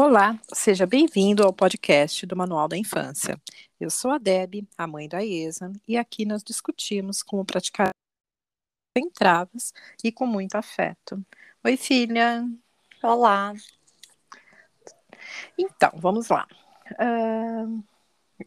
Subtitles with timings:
[0.00, 3.36] Olá, seja bem-vindo ao podcast do Manual da Infância.
[3.80, 7.90] Eu sou a Deb, a mãe da Isa, e aqui nós discutimos como praticar
[8.96, 9.72] sem travas
[10.04, 11.20] e com muito afeto.
[11.64, 12.48] Oi, filha.
[13.02, 13.52] Olá.
[15.58, 16.46] Então, vamos lá.
[16.92, 17.82] Uh,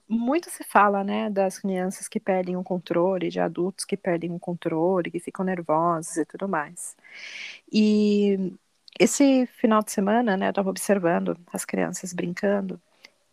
[0.07, 4.39] muito se fala, né, das crianças que perdem o controle, de adultos que perdem o
[4.39, 6.95] controle, que ficam nervosos e tudo mais.
[7.69, 8.53] E
[8.99, 12.79] esse final de semana, né, eu estava observando as crianças brincando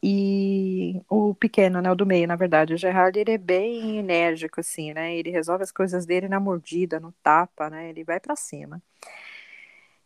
[0.02, 4.60] e o pequeno, né, o do meio, na verdade, o Gerard, ele é bem enérgico,
[4.60, 8.36] assim, né, ele resolve as coisas dele na mordida, no tapa, né, ele vai para
[8.36, 8.80] cima.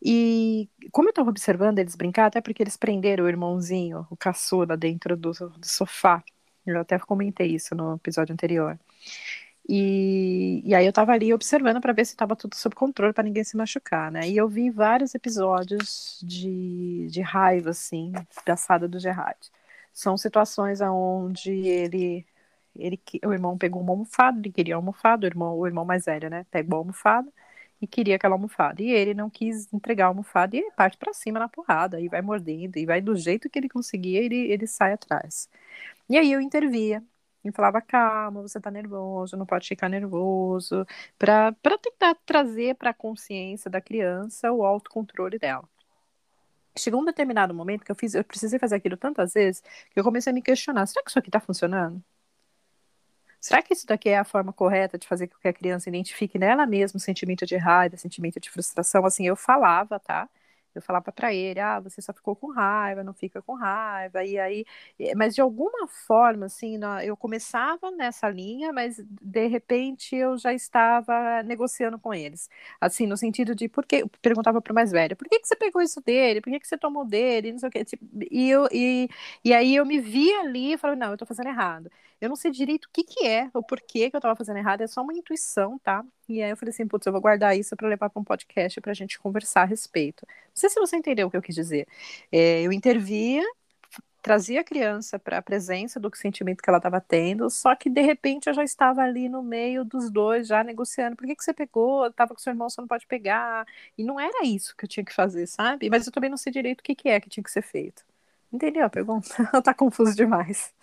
[0.01, 4.75] E como eu estava observando eles brincar, até porque eles prenderam o irmãozinho, o caçula,
[4.75, 6.23] dentro do, do sofá,
[6.65, 8.77] eu até comentei isso no episódio anterior.
[9.67, 13.23] E, e aí eu tava ali observando para ver se estava tudo sob controle para
[13.23, 14.27] ninguém se machucar, né?
[14.29, 18.11] E eu vi vários episódios de, de raiva, assim,
[18.45, 19.39] da sada do Gerard.
[19.93, 22.25] São situações onde ele,
[22.75, 26.05] ele, o irmão pegou uma almofada, ele queria uma almofada, o irmão, o irmão mais
[26.05, 26.45] velho, né?
[26.51, 27.31] Pegou a almofada
[27.81, 28.81] e queria aquela almofada.
[28.81, 32.21] E ele não quis entregar a almofada e parte para cima na porrada, e vai
[32.21, 35.49] mordendo, e vai do jeito que ele conseguia, ele, ele sai atrás.
[36.09, 37.03] E aí eu intervia,
[37.43, 40.85] e falava, calma, você tá nervoso, não pode ficar nervoso,
[41.17, 45.67] para tentar trazer para a consciência da criança o autocontrole dela.
[46.77, 50.03] Chegou um determinado momento que eu fiz, eu precisei fazer aquilo tantas vezes que eu
[50.03, 52.03] comecei a me questionar: será que isso aqui está funcionando?
[53.39, 56.39] Será que isso daqui é a forma correta de fazer com que a criança identifique
[56.39, 59.05] nela mesma o sentimento de raiva, sentimento de frustração?
[59.05, 60.29] Assim, eu falava, tá?
[60.75, 64.37] Eu falava para ele, ah, você só ficou com raiva, não fica com raiva, e
[64.39, 64.65] aí,
[64.99, 70.53] eh, mas de alguma forma, assim, eu começava nessa linha, mas de repente eu já
[70.53, 72.49] estava negociando com eles,
[72.81, 75.55] assim, no sentido de, por que, perguntava para o mais velho, por que, que você
[75.55, 78.49] pegou isso dele, por que, que você tomou dele, não sei o que, tipo, e,
[78.49, 79.09] eu, e,
[79.43, 81.89] e aí eu me via ali e falei, não, eu estou fazendo errado,
[82.21, 84.81] eu não sei direito o que que é, o porquê que eu estava fazendo errado,
[84.81, 86.03] é só uma intuição, tá?
[86.27, 88.79] E aí eu falei assim, putz, eu vou guardar isso para levar para um podcast
[88.79, 90.25] para a gente conversar a respeito.
[90.27, 91.87] Não sei se você entendeu o que eu quis dizer.
[92.31, 93.43] É, eu intervia,
[94.21, 98.01] trazia a criança para a presença do sentimento que ela estava tendo, só que de
[98.01, 101.15] repente eu já estava ali no meio dos dois, já negociando.
[101.17, 102.07] Por que, que você pegou?
[102.07, 103.65] Estava com seu irmão, você não pode pegar.
[103.97, 105.89] E não era isso que eu tinha que fazer, sabe?
[105.89, 108.03] Mas eu também não sei direito o que, que é que tinha que ser feito.
[108.51, 109.27] Entendeu a pergunta?
[109.61, 110.73] tá confuso demais.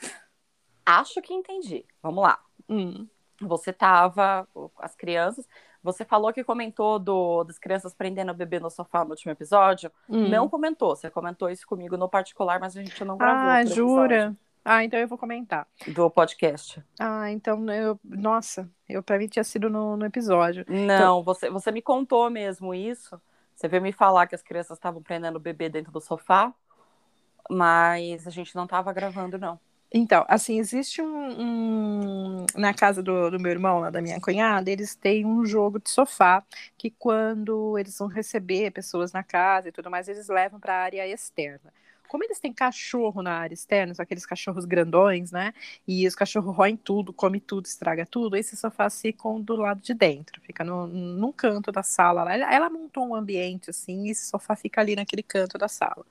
[0.84, 1.84] Acho que entendi.
[2.02, 2.38] Vamos lá.
[2.68, 3.06] Hum.
[3.40, 5.46] Você tava com as crianças.
[5.82, 9.90] Você falou que comentou do, das crianças prendendo o bebê no sofá no último episódio.
[10.08, 10.28] Hum.
[10.28, 10.94] Não comentou.
[10.94, 13.50] Você comentou isso comigo no particular, mas a gente não gravou.
[13.50, 14.36] Ah, jura?
[14.62, 15.66] Ah, então eu vou comentar.
[15.88, 16.82] Do podcast.
[16.98, 17.98] Ah, então eu.
[18.04, 20.66] Nossa, eu pra mim tinha sido no, no episódio.
[20.68, 21.22] Não, então...
[21.22, 23.20] você, você me contou mesmo isso.
[23.54, 26.52] Você veio me falar que as crianças estavam prendendo o bebê dentro do sofá,
[27.50, 29.58] mas a gente não estava gravando, não.
[29.92, 31.40] Então, assim, existe um.
[31.40, 35.80] um na casa do, do, meu irmão, lá da minha cunhada, eles têm um jogo
[35.80, 36.44] de sofá
[36.78, 40.82] que, quando eles vão receber pessoas na casa e tudo mais, eles levam para a
[40.84, 41.72] área externa.
[42.08, 45.52] Como eles têm cachorro na área externa, são aqueles cachorros grandões, né?
[45.86, 49.94] E os cachorros roem tudo, come tudo, estraga tudo, esses sofás ficam do lado de
[49.94, 52.34] dentro, fica no, num canto da sala lá.
[52.34, 56.04] Ela, ela montou um ambiente assim, e esse sofá fica ali naquele canto da sala.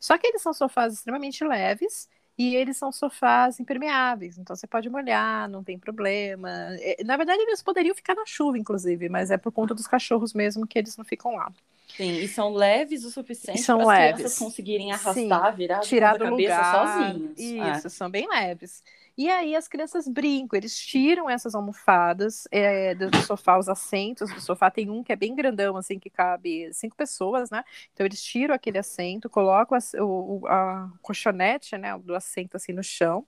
[0.00, 4.88] Só que eles são sofás extremamente leves e eles são sofás impermeáveis, então você pode
[4.88, 6.48] molhar, não tem problema.
[6.80, 10.32] É, na verdade, eles poderiam ficar na chuva, inclusive, mas é por conta dos cachorros
[10.32, 11.52] mesmo que eles não ficam lá.
[11.96, 16.24] Sim, e são leves o suficiente para as crianças conseguirem arrastar, Sim, virar tirar do
[16.24, 16.88] lugar.
[16.88, 17.38] sozinhos.
[17.38, 17.90] Isso, é.
[17.90, 18.82] são bem leves.
[19.16, 24.40] E aí as crianças brincam, eles tiram essas almofadas é, do sofá, os assentos do
[24.40, 24.70] sofá.
[24.70, 27.62] Tem um que é bem grandão, assim, que cabe cinco pessoas, né?
[27.92, 32.82] Então eles tiram aquele assento, colocam a, o a colchonete, né, do assento assim no
[32.82, 33.26] chão.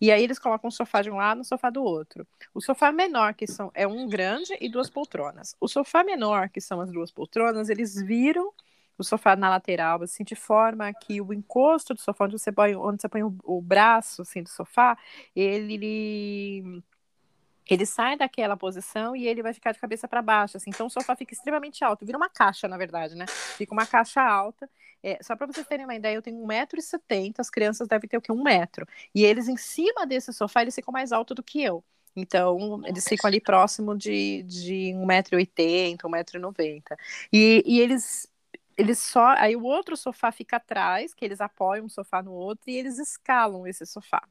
[0.00, 2.26] E aí eles colocam o sofá de um lado, o sofá do outro.
[2.54, 5.54] O sofá menor, que são é um grande e duas poltronas.
[5.60, 8.52] O sofá menor, que são as duas poltronas, eles viram
[8.98, 12.74] o sofá na lateral, assim, de forma que o encosto do sofá, onde você põe,
[12.76, 14.96] onde você põe o, o braço, assim, do sofá,
[15.34, 16.82] ele
[17.68, 20.90] ele sai daquela posição e ele vai ficar de cabeça para baixo, assim, então o
[20.90, 23.26] sofá fica extremamente alto, vira uma caixa, na verdade, né?
[23.26, 24.70] Fica uma caixa alta.
[25.02, 28.20] É, só para vocês terem uma ideia, eu tenho 1,70m, as crianças devem ter o
[28.20, 28.32] quê?
[28.32, 28.86] Um metro.
[29.14, 31.84] E eles, em cima desse sofá, eles ficam mais altos do que eu.
[32.14, 36.96] Então, eles ficam ali próximo de, de 1,80m, 1,90m.
[37.32, 38.26] E, e eles
[38.76, 39.34] eles só.
[39.38, 42.98] Aí o outro sofá fica atrás, que eles apoiam um sofá no outro e eles
[42.98, 44.22] escalam esse sofá.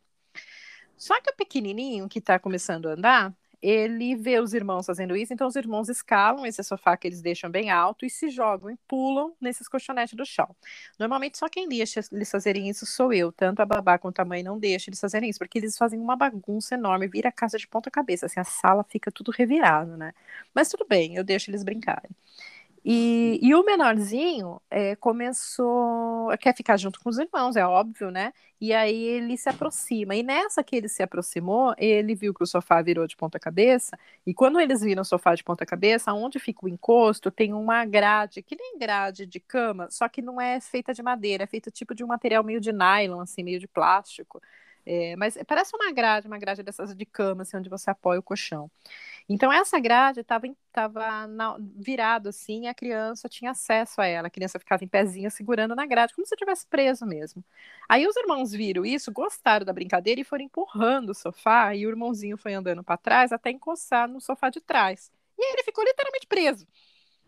[0.97, 5.33] Só que o pequenininho que está começando a andar, ele vê os irmãos fazendo isso,
[5.33, 8.77] então os irmãos escalam esse sofá que eles deixam bem alto e se jogam e
[8.87, 10.55] pulam nesses colchonetes do chão.
[10.99, 14.43] Normalmente só quem deixa eles fazerem isso sou eu, tanto a babá quanto a mãe
[14.43, 17.67] não deixam eles fazerem isso, porque eles fazem uma bagunça enorme, vira a casa de
[17.67, 20.13] ponta cabeça, assim, a sala fica tudo revirado, né?
[20.53, 22.11] Mas tudo bem, eu deixo eles brincarem.
[22.87, 28.31] E, e o menorzinho é, começou, quer ficar junto com os irmãos, é óbvio, né?
[28.61, 30.15] E aí ele se aproxima.
[30.15, 33.97] E nessa que ele se aproximou, ele viu que o sofá virou de ponta cabeça.
[34.25, 37.83] E quando eles viram o sofá de ponta cabeça, onde fica o encosto, tem uma
[37.85, 41.71] grade, que nem grade de cama, só que não é feita de madeira, é feita
[41.71, 44.39] tipo de um material meio de nylon, assim, meio de plástico.
[44.85, 48.23] É, mas parece uma grade, uma grade dessas de cama, assim, onde você apoia o
[48.23, 48.69] colchão.
[49.29, 51.27] Então, essa grade estava tava
[51.75, 54.27] virada assim, e a criança tinha acesso a ela.
[54.27, 57.43] A criança ficava em pezinha segurando na grade, como se tivesse preso mesmo.
[57.89, 61.89] Aí os irmãos viram isso, gostaram da brincadeira e foram empurrando o sofá, e o
[61.89, 65.11] irmãozinho foi andando para trás até encostar no sofá de trás.
[65.37, 66.67] E aí ele ficou literalmente preso.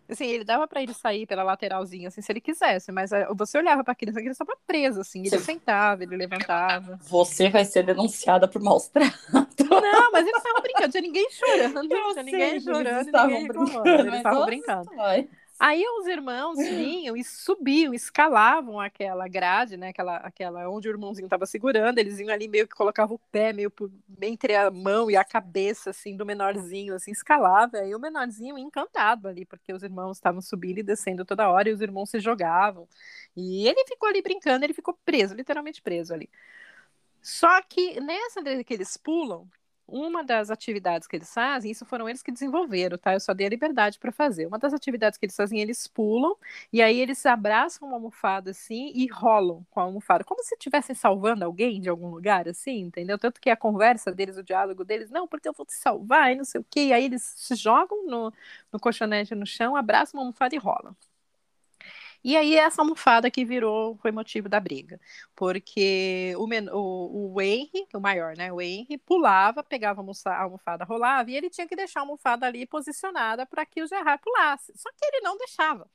[0.09, 3.57] Assim, ele dava para ele sair pela lateralzinha, assim, se ele quisesse, mas eh, você
[3.57, 6.97] olhava para a criança, a criança estava presa, assim, ele sentava, ele levantava.
[7.03, 9.19] Você vai ser denunciada por maus tratos.
[9.33, 13.89] Não, mas eles estavam brincando, tinha ninguém chorando, não tinha ninguém chorando, eles estavam brincando,
[13.89, 14.95] eles estavam brincando.
[14.95, 15.29] Vai.
[15.59, 19.89] Aí os irmãos vinham e subiam, escalavam aquela grade, né?
[19.89, 23.51] Aquela, aquela onde o irmãozinho estava segurando, eles iam ali meio que colocavam o pé
[23.51, 27.77] meio por, entre a mão e a cabeça assim do menorzinho, assim, escalava.
[27.77, 31.73] Aí o menorzinho encantado ali, porque os irmãos estavam subindo e descendo toda hora e
[31.73, 32.87] os irmãos se jogavam.
[33.35, 36.29] E ele ficou ali brincando, ele ficou preso, literalmente preso ali.
[37.21, 39.47] Só que nessa que eles pulam,
[39.87, 43.13] uma das atividades que eles fazem, isso foram eles que desenvolveram, tá?
[43.13, 44.45] Eu só dei a liberdade para fazer.
[44.45, 46.35] Uma das atividades que eles fazem, eles pulam
[46.71, 50.95] e aí eles abraçam uma almofada assim e rolam com a almofada, como se estivessem
[50.95, 53.17] salvando alguém de algum lugar, assim, entendeu?
[53.17, 56.35] Tanto que a conversa deles, o diálogo deles, não, porque eu vou te salvar e
[56.35, 56.87] não sei o quê.
[56.87, 58.33] E aí eles se jogam no,
[58.71, 60.95] no colchonete no chão, abraçam uma almofada e rolam.
[62.27, 64.99] E aí essa almofada que virou, foi motivo da briga,
[65.33, 66.45] porque o,
[66.75, 71.49] o, o Henry, o maior, né, o Henry pulava, pegava a almofada, rolava, e ele
[71.49, 75.21] tinha que deixar a almofada ali posicionada para que o Gerard pulasse, só que ele
[75.21, 75.89] não deixava.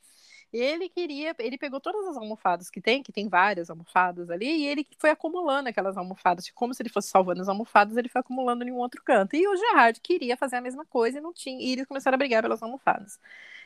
[0.50, 4.66] Ele queria, ele pegou todas as almofadas que tem, que tem várias almofadas ali, e
[4.66, 8.64] ele foi acumulando aquelas almofadas, como se ele fosse salvando as almofadas, ele foi acumulando
[8.64, 9.36] em um outro canto.
[9.36, 12.18] E o Gerard queria fazer a mesma coisa e não tinha, e eles começaram a
[12.18, 13.20] brigar pelas almofadas.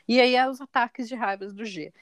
[0.07, 1.93] E aí os ataques de raiva do G.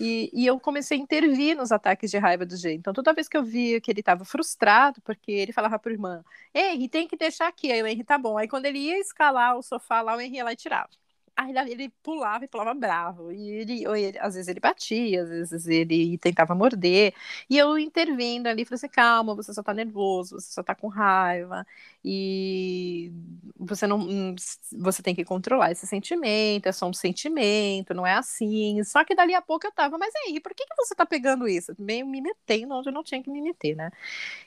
[0.00, 2.72] E, e, eu comecei a intervir nos ataques de raiva do G.
[2.74, 5.92] Então, toda vez que eu via que ele estava frustrado, porque ele falava para o
[5.92, 6.24] irmã,
[6.54, 7.70] Henry, tem que deixar aqui.
[7.70, 8.36] Aí o Henry, tá bom.
[8.36, 10.90] Aí quando ele ia escalar o sofá lá, o Henry e tirava.
[11.36, 13.32] Aí ele pulava e pulava bravo.
[13.32, 17.12] E ele, ele, às vezes ele batia, às vezes ele tentava morder.
[17.50, 20.86] E eu intervindo ali, falei assim: calma, você só tá nervoso, você só tá com
[20.88, 21.66] raiva.
[22.04, 23.12] E
[23.58, 23.98] você não.
[24.00, 24.34] Hum,
[24.78, 28.82] você tem que controlar esse sentimento, é só um sentimento, não é assim.
[28.84, 31.48] Só que dali a pouco eu tava, mas aí, por que, que você tá pegando
[31.48, 31.74] isso?
[31.78, 33.90] Meio me metendo onde eu não tinha que me meter, né?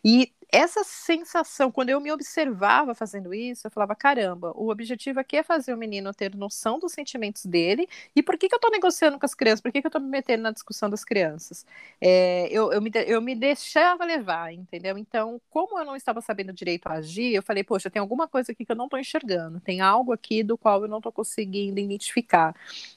[0.04, 5.36] E essa sensação, quando eu me observava fazendo isso, eu falava: caramba, o objetivo aqui
[5.36, 7.88] é fazer o menino ter noção dos sentimentos dele.
[8.16, 9.62] E por que, que eu estou negociando com as crianças?
[9.62, 11.66] Por que, que eu estou me metendo na discussão das crianças?
[12.00, 14.98] É, eu, eu, me, eu me deixava levar, entendeu?
[14.98, 18.64] Então, como eu não estava sabendo direito agir, eu falei: poxa, tem alguma coisa aqui
[18.64, 22.56] que eu não estou enxergando, tem algo aqui do qual eu não estou conseguindo identificar.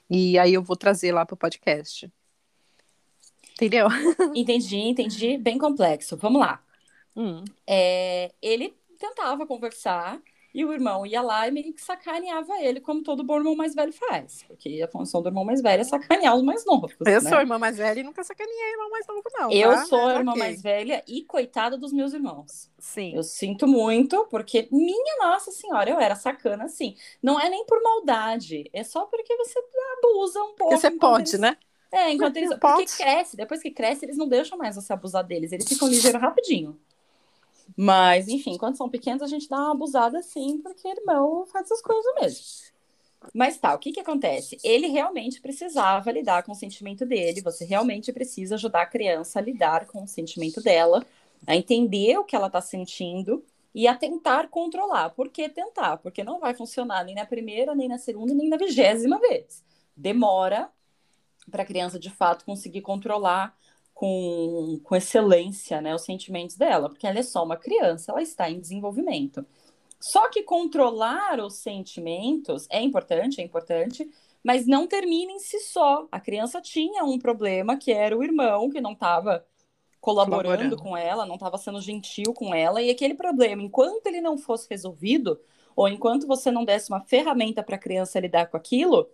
[0.09, 2.09] E aí eu vou trazer lá para o podcast.
[3.55, 3.87] Entendeu?
[4.33, 5.37] Entendi, entendi.
[5.37, 6.17] Bem complexo.
[6.17, 6.61] Vamos lá.
[7.15, 7.43] Hum.
[7.67, 10.21] É, ele tentava conversar
[10.53, 13.73] e o irmão ia lá e meio que sacaneava ele, como todo bom irmão mais
[13.73, 14.43] velho faz.
[14.47, 16.93] Porque a função do irmão mais velho é sacanear os mais novos.
[16.99, 17.29] Eu né?
[17.29, 19.51] sou irmã mais velha e nunca sacaneei irmão mais novo, não.
[19.51, 19.85] Eu tá?
[19.85, 20.43] sou a irmã okay.
[20.43, 22.69] mais velha e coitada dos meus irmãos.
[22.77, 23.15] Sim.
[23.15, 26.95] Eu sinto muito, porque, minha nossa senhora, eu era sacana assim.
[27.23, 29.57] Não é nem por maldade, é só porque você
[29.97, 30.57] abusa um pouco.
[30.57, 31.39] Porque você pode, eles...
[31.39, 31.57] né?
[31.93, 32.49] É, enquanto eles.
[32.59, 36.21] Porque cresce, depois que cresce, eles não deixam mais você abusar deles, eles ficam ligeiros
[36.21, 36.79] rapidinho.
[37.77, 41.81] Mas, enfim, quando são pequenos, a gente dá uma abusada sim, porque irmão faz essas
[41.81, 42.71] coisas mesmo.
[43.33, 44.57] Mas tá, o que que acontece?
[44.63, 49.41] Ele realmente precisava lidar com o sentimento dele, você realmente precisa ajudar a criança a
[49.41, 51.05] lidar com o sentimento dela,
[51.45, 55.11] a entender o que ela tá sentindo e a tentar controlar.
[55.11, 55.97] Por que tentar?
[55.97, 59.63] Porque não vai funcionar nem na primeira, nem na segunda, nem na vigésima vez.
[59.95, 60.69] Demora
[61.49, 63.55] para a criança de fato conseguir controlar
[64.01, 68.49] com, com excelência né, os sentimentos dela, porque ela é só uma criança, ela está
[68.49, 69.45] em desenvolvimento.
[69.99, 74.09] Só que controlar os sentimentos é importante, é importante,
[74.43, 76.07] mas não termina em si só.
[76.11, 79.45] A criança tinha um problema que era o irmão que não estava
[79.99, 84.19] colaborando, colaborando com ela, não estava sendo gentil com ela, e aquele problema, enquanto ele
[84.19, 85.39] não fosse resolvido,
[85.75, 89.07] ou enquanto você não desse uma ferramenta para a criança lidar com aquilo,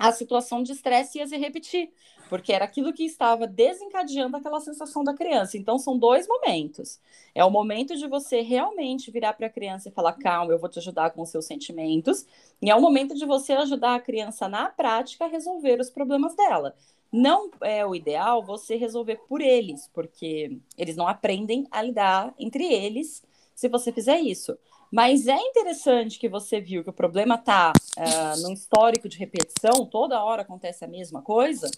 [0.00, 1.90] a situação de estresse ia se repetir,
[2.30, 5.58] porque era aquilo que estava desencadeando aquela sensação da criança.
[5.58, 6.98] Então, são dois momentos.
[7.34, 10.70] É o momento de você realmente virar para a criança e falar: calma, eu vou
[10.70, 12.26] te ajudar com os seus sentimentos,
[12.62, 16.34] e é o momento de você ajudar a criança na prática a resolver os problemas
[16.34, 16.74] dela.
[17.12, 22.64] Não é o ideal você resolver por eles, porque eles não aprendem a lidar entre
[22.64, 23.22] eles
[23.54, 24.56] se você fizer isso.
[24.90, 29.84] Mas é interessante que você viu que o problema está ah, no histórico de repetição,
[29.84, 31.70] toda hora acontece a mesma coisa.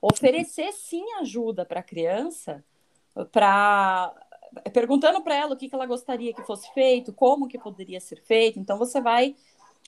[0.00, 2.64] Oferecer sim ajuda para a criança,
[3.32, 4.14] para
[4.72, 8.22] perguntando para ela o que, que ela gostaria que fosse feito, como que poderia ser
[8.22, 8.60] feito.
[8.60, 9.34] Então você vai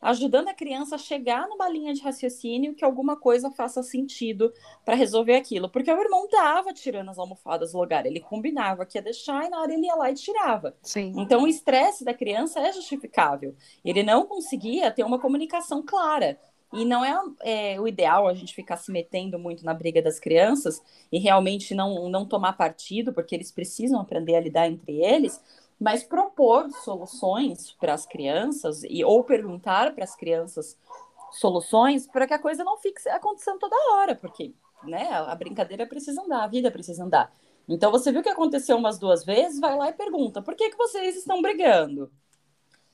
[0.00, 4.52] ajudando a criança a chegar numa linha de raciocínio que alguma coisa faça sentido
[4.84, 5.68] para resolver aquilo.
[5.68, 9.50] Porque o irmão dava tirando as almofadas do lugar, ele combinava que ia deixar e
[9.50, 10.74] na hora ele ia lá e tirava.
[10.82, 11.12] Sim.
[11.16, 13.54] Então o estresse da criança é justificável.
[13.84, 16.38] Ele não conseguia ter uma comunicação clara.
[16.72, 20.20] E não é, é, o ideal a gente ficar se metendo muito na briga das
[20.20, 20.80] crianças
[21.10, 25.42] e realmente não, não tomar partido, porque eles precisam aprender a lidar entre eles,
[25.80, 30.78] mas propor soluções para as crianças e ou perguntar para as crianças
[31.32, 34.52] soluções para que a coisa não fique acontecendo toda hora, porque
[34.84, 37.32] né, a brincadeira precisa andar, a vida precisa andar.
[37.66, 40.76] Então você viu que aconteceu umas duas vezes, vai lá e pergunta: por que, que
[40.76, 42.12] vocês estão brigando?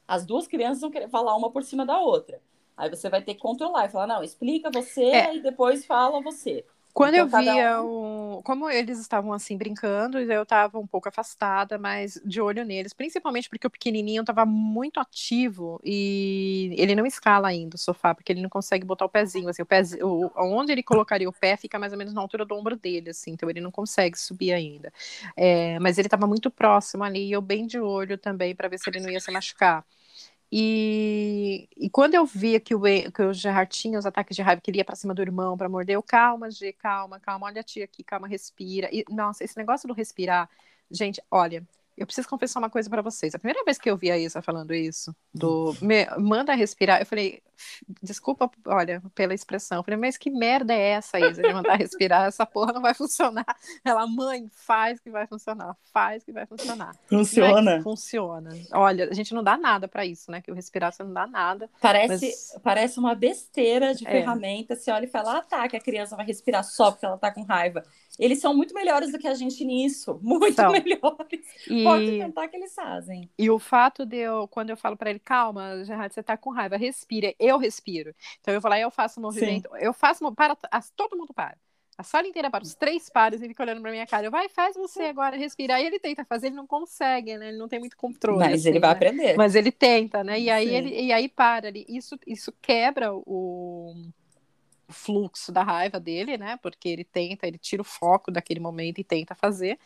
[0.07, 2.41] As duas crianças vão querer falar uma por cima da outra.
[2.77, 5.37] Aí você vai ter que controlar e falar: não, explica você é.
[5.37, 6.65] e depois fala você.
[6.97, 8.41] Quando então, eu via o...
[8.43, 13.51] como eles estavam assim brincando, eu estava um pouco afastada, mas de olho neles, principalmente
[13.51, 18.41] porque o pequenininho estava muito ativo e ele não escala ainda o sofá, porque ele
[18.41, 20.31] não consegue botar o pezinho, assim, o pezinho, o...
[20.39, 23.33] onde ele colocaria o pé fica mais ou menos na altura do ombro dele, assim,
[23.33, 24.91] então ele não consegue subir ainda.
[25.37, 25.79] É...
[25.81, 28.89] mas ele estava muito próximo ali e eu bem de olho também para ver se
[28.89, 29.85] ele não ia se machucar.
[30.53, 32.81] E, e quando eu via que o,
[33.13, 35.57] que o Gerard tinha os ataques de raiva, que ele ia pra cima do irmão
[35.57, 38.89] para morder, eu, calma, G, calma, calma, olha a tia aqui, calma, respira.
[38.93, 40.49] E, nossa, esse negócio do respirar,
[40.91, 43.35] gente, olha, eu preciso confessar uma coisa para vocês.
[43.35, 47.07] A primeira vez que eu vi a Isa falando isso, do me, manda respirar, eu
[47.07, 47.43] falei,
[48.03, 49.79] desculpa, olha, pela expressão.
[49.79, 52.27] Eu falei, mas que merda é essa, Isa, de mandar respirar?
[52.27, 53.47] Essa porra não vai funcionar.
[53.85, 56.95] Ela, mãe, faz que vai funcionar, faz que vai funcionar.
[57.09, 57.83] Funciona.
[57.83, 58.51] funciona.
[58.73, 60.41] Olha, a gente não dá nada para isso, né?
[60.41, 61.71] Que o respirar você não dá nada.
[61.81, 62.61] Parece, mas...
[62.63, 64.11] parece uma besteira de é.
[64.11, 64.77] ferramenta.
[64.77, 67.31] Você olha e fala, ah, tá, que a criança vai respirar só porque ela tá
[67.31, 67.83] com raiva.
[68.19, 70.73] Eles são muito melhores do que a gente nisso, muito são.
[70.73, 71.41] melhores.
[71.69, 71.85] E...
[71.85, 73.31] Pode tentar que eles fazem.
[73.39, 76.51] E o fato de eu, quando eu falo para ele, calma, Gerard, você tá com
[76.51, 78.15] raiva, respira, eu respiro.
[78.41, 79.79] Então eu vou lá e eu faço um movimento, Sim.
[79.81, 80.57] eu faço, para,
[80.97, 81.57] todo mundo para.
[81.99, 84.27] A sala inteira para, os três pares, ele fica olhando pra minha cara.
[84.27, 85.77] Eu, vai, faz você agora, respira.
[85.77, 87.49] Aí ele tenta fazer, ele não consegue, né?
[87.49, 88.39] Ele não tem muito controle.
[88.39, 88.97] Mas assim, ele vai né?
[88.97, 89.37] aprender.
[89.37, 90.39] Mas ele tenta, né?
[90.39, 91.87] E aí, ele, e aí para ali.
[91.89, 93.95] Isso, isso quebra o
[94.89, 96.59] fluxo da raiva dele, né?
[96.63, 99.79] Porque ele tenta, ele tira o foco daquele momento e tenta fazer.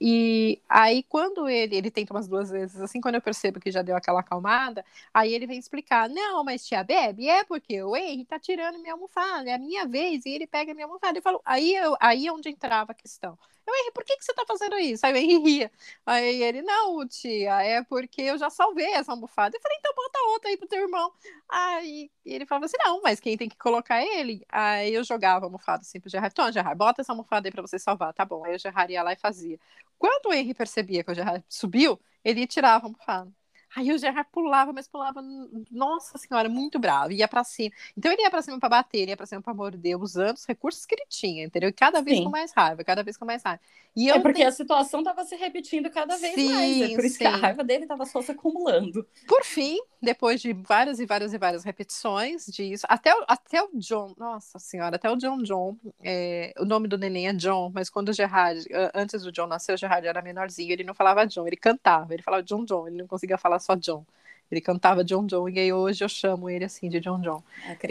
[0.00, 3.82] E aí, quando ele, ele tenta umas duas vezes, assim, quando eu percebo que já
[3.82, 8.24] deu aquela acalmada, aí ele vem explicar: não, mas tia Bebe, é porque o Henry
[8.24, 11.18] tá tirando minha almofada, é a minha vez, e ele pega minha almofada.
[11.18, 13.38] Eu falo, aí, eu, aí é onde entrava a questão.
[13.66, 15.04] Eu, Henry, por que, que você tá fazendo isso?
[15.04, 15.70] Aí o Henry ria.
[16.06, 19.56] Aí ele, não, tia, é porque eu já salvei essa almofada.
[19.56, 21.12] Eu falei, então bota outra aí pro teu irmão.
[21.48, 24.37] Aí ele falava assim, não, mas quem tem que colocar é ele.
[24.48, 26.32] Aí eu jogava a almofada assim pro Gerard.
[26.32, 28.12] Então, Gerard, bota essa almofada aí pra você salvar.
[28.14, 28.44] Tá bom.
[28.44, 29.58] Aí o Gerard ia lá e fazia.
[29.98, 33.32] Quando o Henry percebia que o Gerard subiu, ele tirava a almofada.
[33.76, 35.22] Aí o Gerard pulava, mas pulava,
[35.70, 37.74] nossa senhora, muito bravo, ia para cima.
[37.96, 40.46] Então ele ia para cima para bater, ele ia para cima para morder, usando os
[40.46, 41.68] recursos que ele tinha, entendeu?
[41.68, 42.24] E cada vez Sim.
[42.24, 43.60] com mais raiva, cada vez com mais raiva.
[43.96, 44.48] E é porque tenho...
[44.48, 47.24] a situação estava se repetindo cada vez sim, mais, é por isso sim.
[47.24, 49.04] que a raiva dele estava só se acumulando.
[49.26, 54.14] Por fim, depois de várias e várias e várias repetições disso, até, até o John,
[54.16, 58.10] nossa senhora, até o John John, é, o nome do neném é John, mas quando
[58.10, 61.56] o Gerard, antes do John nascer, o Gerard era menorzinho, ele não falava John, ele
[61.56, 64.04] cantava, ele falava John John, ele não conseguia falar só John.
[64.50, 67.42] Ele cantava John John, e aí hoje eu chamo ele assim de John John.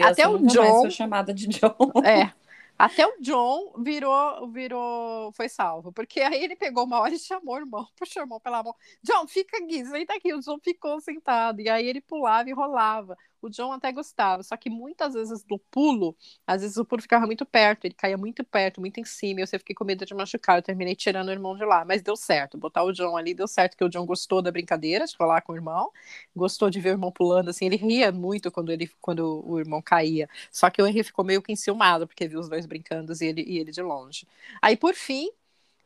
[0.02, 0.90] Até o John.
[0.90, 1.92] chamada de John.
[2.04, 2.32] É,
[2.76, 7.54] até o John virou, virou, foi salvo, porque aí ele pegou uma hora e chamou
[7.54, 8.74] o irmão, irmão pela mão.
[9.02, 10.34] John, fica aqui, senta aqui.
[10.34, 14.56] O John ficou sentado, e aí ele pulava e rolava o John até gostava, só
[14.56, 16.16] que muitas vezes do pulo,
[16.46, 19.42] às vezes o pulo ficava muito perto, ele caía muito perto, muito em cima, e
[19.42, 22.02] eu sempre fiquei com medo de machucar, eu terminei tirando o irmão de lá, mas
[22.02, 25.16] deu certo, botar o John ali deu certo, que o John gostou da brincadeira, de
[25.16, 25.90] falar com o irmão,
[26.34, 29.80] gostou de ver o irmão pulando, assim, ele ria muito quando, ele, quando o irmão
[29.82, 33.24] caía, só que o Henry ficou meio que enciumado, porque viu os dois brincando e
[33.24, 34.26] ele, e ele de longe.
[34.60, 35.30] Aí, por fim,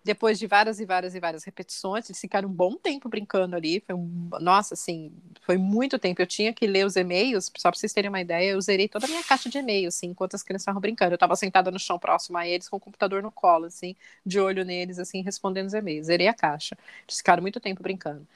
[0.05, 3.81] depois de várias e várias e várias repetições, eles ficaram um bom tempo brincando ali.
[3.87, 6.21] Foi um, nossa, assim, foi muito tempo.
[6.21, 9.07] Eu tinha que ler os e-mails, só para vocês terem uma ideia, eu zerei toda
[9.07, 11.13] a minha caixa de e-mails, assim, enquanto as crianças estavam brincando.
[11.13, 13.95] Eu estava sentada no chão próximo a eles, com o computador no colo, assim,
[14.27, 16.07] de olho neles, assim, respondendo os e-mails.
[16.07, 16.77] Zerei a caixa.
[17.07, 18.27] Eles ficaram muito tempo brincando.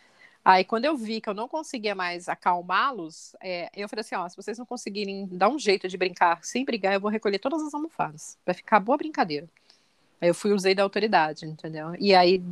[0.44, 4.28] Aí, quando eu vi que eu não conseguia mais acalmá-los, é, eu falei assim: ó,
[4.28, 7.62] se vocês não conseguirem dar um jeito de brincar sem brigar, eu vou recolher todas
[7.62, 8.38] as almofadas.
[8.46, 9.48] Vai ficar boa brincadeira.
[10.20, 11.94] Aí eu fui usei da autoridade, entendeu?
[11.98, 12.42] E aí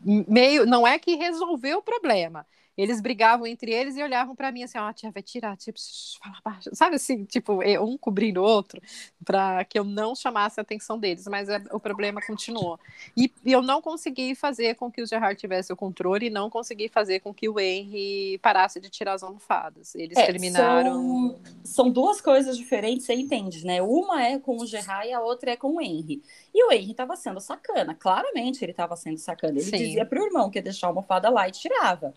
[0.00, 2.46] meio não é que resolveu o problema,
[2.76, 5.78] eles brigavam entre eles e olhavam para mim assim, ó, oh, tia, vai tirar, tipo,
[6.20, 6.70] fala baixo.
[6.72, 8.80] Sabe assim, tipo, um cobrindo o outro,
[9.24, 12.78] para que eu não chamasse a atenção deles, mas é, o problema continuou.
[13.16, 16.50] E, e, eu não consegui fazer com que o Gerard tivesse o controle e não
[16.50, 19.94] consegui fazer com que o Henry parasse de tirar as almofadas.
[19.94, 20.92] Eles é, terminaram.
[20.92, 23.80] São, são, duas coisas diferentes, você entende, né?
[23.82, 26.22] Uma é com o Gerard e a outra é com o Henry.
[26.52, 29.52] E o Henry estava sendo sacana, claramente ele estava sendo sacana.
[29.52, 29.78] Ele Sim.
[29.78, 32.12] dizia pro irmão que ia deixar a almofada lá e tirava.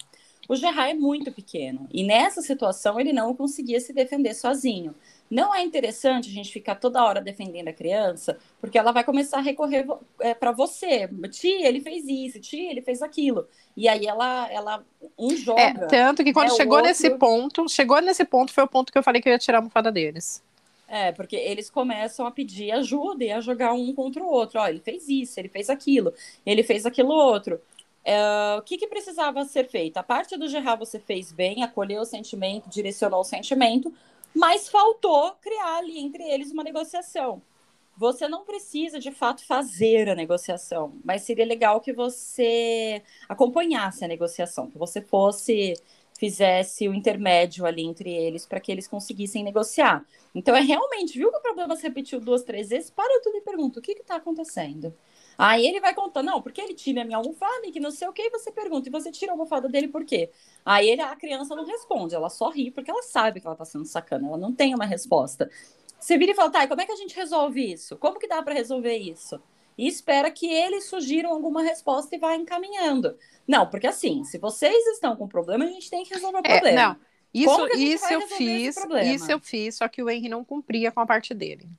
[0.48, 4.96] O Gerard é muito pequeno e nessa situação ele não conseguia se defender sozinho.
[5.30, 9.40] Não é interessante a gente ficar toda hora defendendo a criança, porque ela vai começar
[9.40, 9.86] a recorrer
[10.22, 11.10] é, para você.
[11.30, 13.46] Tia, ele fez isso, tia, ele fez aquilo.
[13.76, 14.86] E aí ela, ela
[15.18, 15.62] um joga.
[15.62, 16.88] É, tanto que quando né, chegou outro...
[16.88, 19.58] nesse ponto, chegou nesse ponto, foi o ponto que eu falei que eu ia tirar
[19.58, 20.42] a almofada deles.
[20.88, 24.62] É, porque eles começam a pedir ajuda e a jogar um contra o outro.
[24.62, 26.14] Ó, ele fez isso, ele fez aquilo,
[26.46, 27.60] ele fez aquilo outro.
[28.10, 29.98] É, o que, que, precisava ser feito?
[29.98, 33.94] A parte do Gerard você fez bem, acolheu o sentimento, direcionou o sentimento,
[34.34, 37.42] mas faltou criar ali entre eles uma negociação.
[37.98, 44.08] Você não precisa de fato fazer a negociação, mas seria legal que você acompanhasse a
[44.08, 45.74] negociação, que você fosse
[46.18, 50.06] fizesse o intermédio ali entre eles para que eles conseguissem negociar.
[50.34, 52.90] Então é realmente, viu que o problema se repetiu duas, três vezes?
[52.90, 54.96] Para tudo e pergunta: o que está acontecendo?
[55.38, 58.08] Aí ele vai contando, não, porque ele tira a minha almofada e que não sei
[58.08, 60.32] o que, e você pergunta, e você tira a almofada dele por quê?
[60.66, 63.66] Aí ele, a criança não responde, ela só ri porque ela sabe que ela tá
[63.66, 65.50] sendo sacana, ela não tem uma resposta.
[66.00, 67.98] Você vira e fala, tá, e como é que a gente resolve isso?
[67.98, 69.40] Como que dá para resolver isso?
[69.78, 73.16] E espera que eles sugiram alguma resposta e vá encaminhando.
[73.48, 76.70] Não, porque assim, se vocês estão com problema, a gente tem que resolver o problema.
[76.70, 76.98] É, não,
[77.32, 81.06] isso, isso eu fiz, isso eu fiz, só que o Henry não cumpria com a
[81.06, 81.70] parte dele.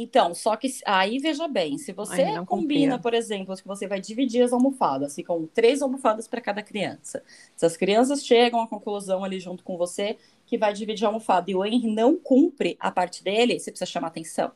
[0.00, 4.00] Então, só que aí veja bem, se você Ai, combina, por exemplo, que você vai
[4.00, 7.20] dividir as almofadas, ficam três almofadas para cada criança.
[7.56, 11.50] Se as crianças chegam à conclusão ali junto com você que vai dividir a almofada
[11.50, 14.52] e o Henry não cumpre a parte dele, você precisa chamar atenção.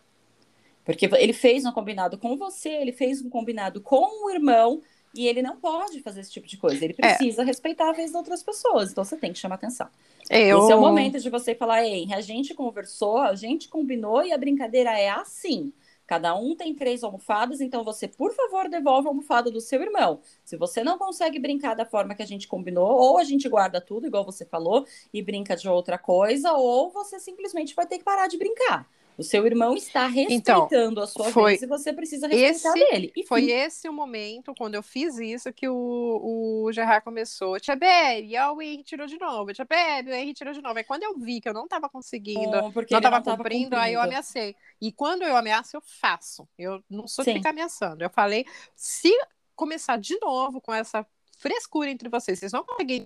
[0.84, 4.80] Porque ele fez um combinado com você, ele fez um combinado com o irmão,
[5.14, 6.84] e ele não pode fazer esse tipo de coisa.
[6.84, 7.08] Ele é.
[7.08, 7.44] precisa é.
[7.44, 8.90] respeitar a vez das outras pessoas.
[8.90, 9.88] Então você tem que chamar atenção.
[10.30, 10.60] Eu...
[10.60, 14.32] Esse é o momento de você falar, ei, a gente conversou, a gente combinou e
[14.32, 15.72] a brincadeira é assim.
[16.06, 20.20] Cada um tem três almofadas, então você, por favor, devolve a almofada do seu irmão.
[20.44, 23.80] Se você não consegue brincar da forma que a gente combinou, ou a gente guarda
[23.80, 28.04] tudo, igual você falou, e brinca de outra coisa, ou você simplesmente vai ter que
[28.04, 28.86] parar de brincar.
[29.16, 32.78] O seu irmão está então, respeitando então, a sua foi vez e você precisa respeitar
[32.78, 33.12] esse, ele.
[33.14, 37.60] E foi esse o momento, quando eu fiz isso, que o, o Gerard começou.
[37.60, 39.52] Tia Bebe, o Henry tirou de novo.
[39.52, 40.78] Tia Bebe, o Henry tirou de novo.
[40.78, 44.00] Aí quando eu vi que eu não estava conseguindo, não estava cumprindo, cumprindo, aí eu
[44.00, 44.56] ameacei.
[44.80, 46.48] E quando eu ameaço, eu faço.
[46.58, 48.02] Eu não sou de ficar ameaçando.
[48.02, 49.12] Eu falei, se
[49.54, 51.06] começar de novo com essa
[51.38, 53.04] frescura entre vocês, vocês não conseguirem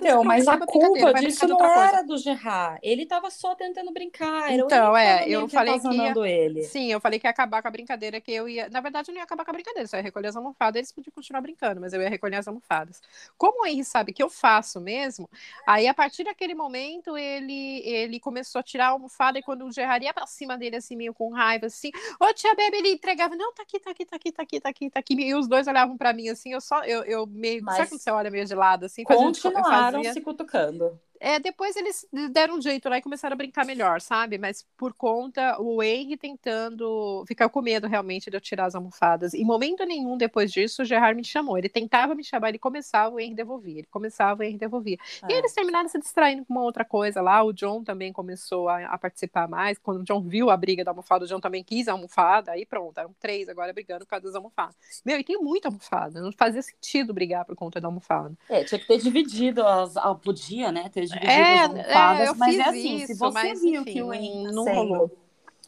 [0.00, 2.78] não, mas a culpa disso não era do Gerard.
[2.82, 4.50] Ele estava só tentando brincar.
[4.50, 6.14] então, é, eu falei que ia...
[6.26, 6.62] ele.
[6.62, 8.70] Sim, eu falei que ia acabar com a brincadeira que eu ia.
[8.70, 10.92] Na verdade, eu não ia acabar com a brincadeira, só ia recolher as almofadas, eles
[10.92, 13.02] podiam continuar brincando, mas eu ia recolher as almofadas.
[13.36, 15.28] Como o Henry sabe que eu faço mesmo,
[15.66, 19.72] aí a partir daquele momento ele ele começou a tirar a almofada e quando o
[19.72, 23.36] Gerard ia pra cima dele, assim, meio com raiva, assim, ô tia Bebe, ele entregava,
[23.36, 25.14] não, tá aqui, tá aqui, tá aqui, tá aqui, tá aqui, tá aqui.
[25.14, 27.62] E os dois olhavam pra mim assim, eu só, eu, eu meio.
[27.62, 27.76] Mas...
[27.76, 29.04] Sabe quando você olha meio de lado, assim?
[29.04, 30.12] Com continuaram fazia...
[30.12, 31.00] se cutucando.
[31.24, 34.36] É, depois eles deram um jeito lá e começaram a brincar melhor, sabe?
[34.36, 39.32] Mas por conta, o Henry tentando ficar com medo realmente de eu tirar as almofadas.
[39.32, 41.56] Em momento nenhum depois disso, o Gerard me chamou.
[41.56, 43.78] Ele tentava me chamar, ele começava, o Henry devolvia.
[43.78, 44.98] Ele começava, o Henry devolvia.
[45.22, 45.32] É.
[45.32, 47.42] E eles terminaram se distraindo com uma outra coisa lá.
[47.42, 49.78] O John também começou a, a, participar mais.
[49.78, 52.52] Quando o John viu a briga da almofada, o John também quis a almofada.
[52.52, 54.76] Aí pronto, eram três agora brigando por causa das almofadas.
[55.02, 56.20] Meu, e tem muita almofada.
[56.20, 58.36] Não fazia sentido brigar por conta da almofada.
[58.46, 59.96] É, tinha que ter dividido as.
[59.96, 60.90] Ah, podia, né?
[60.90, 64.02] Ter dividido é, as almofadas, é, mas é assim, isso, se você viu enfim, que
[64.02, 65.18] o Henry tá não sendo, rolou.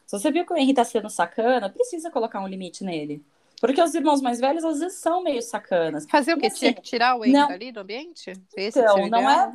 [0.07, 3.23] Se você viu que o Henry tá sendo sacana, precisa colocar um limite nele.
[3.61, 6.07] Porque os irmãos mais velhos às vezes são meio sacanas.
[6.11, 6.47] Fazer o quê?
[6.47, 7.49] Assim, Tinha que tirar o Henry não...
[7.49, 8.33] ali do ambiente?
[8.55, 9.53] Esse então, não é.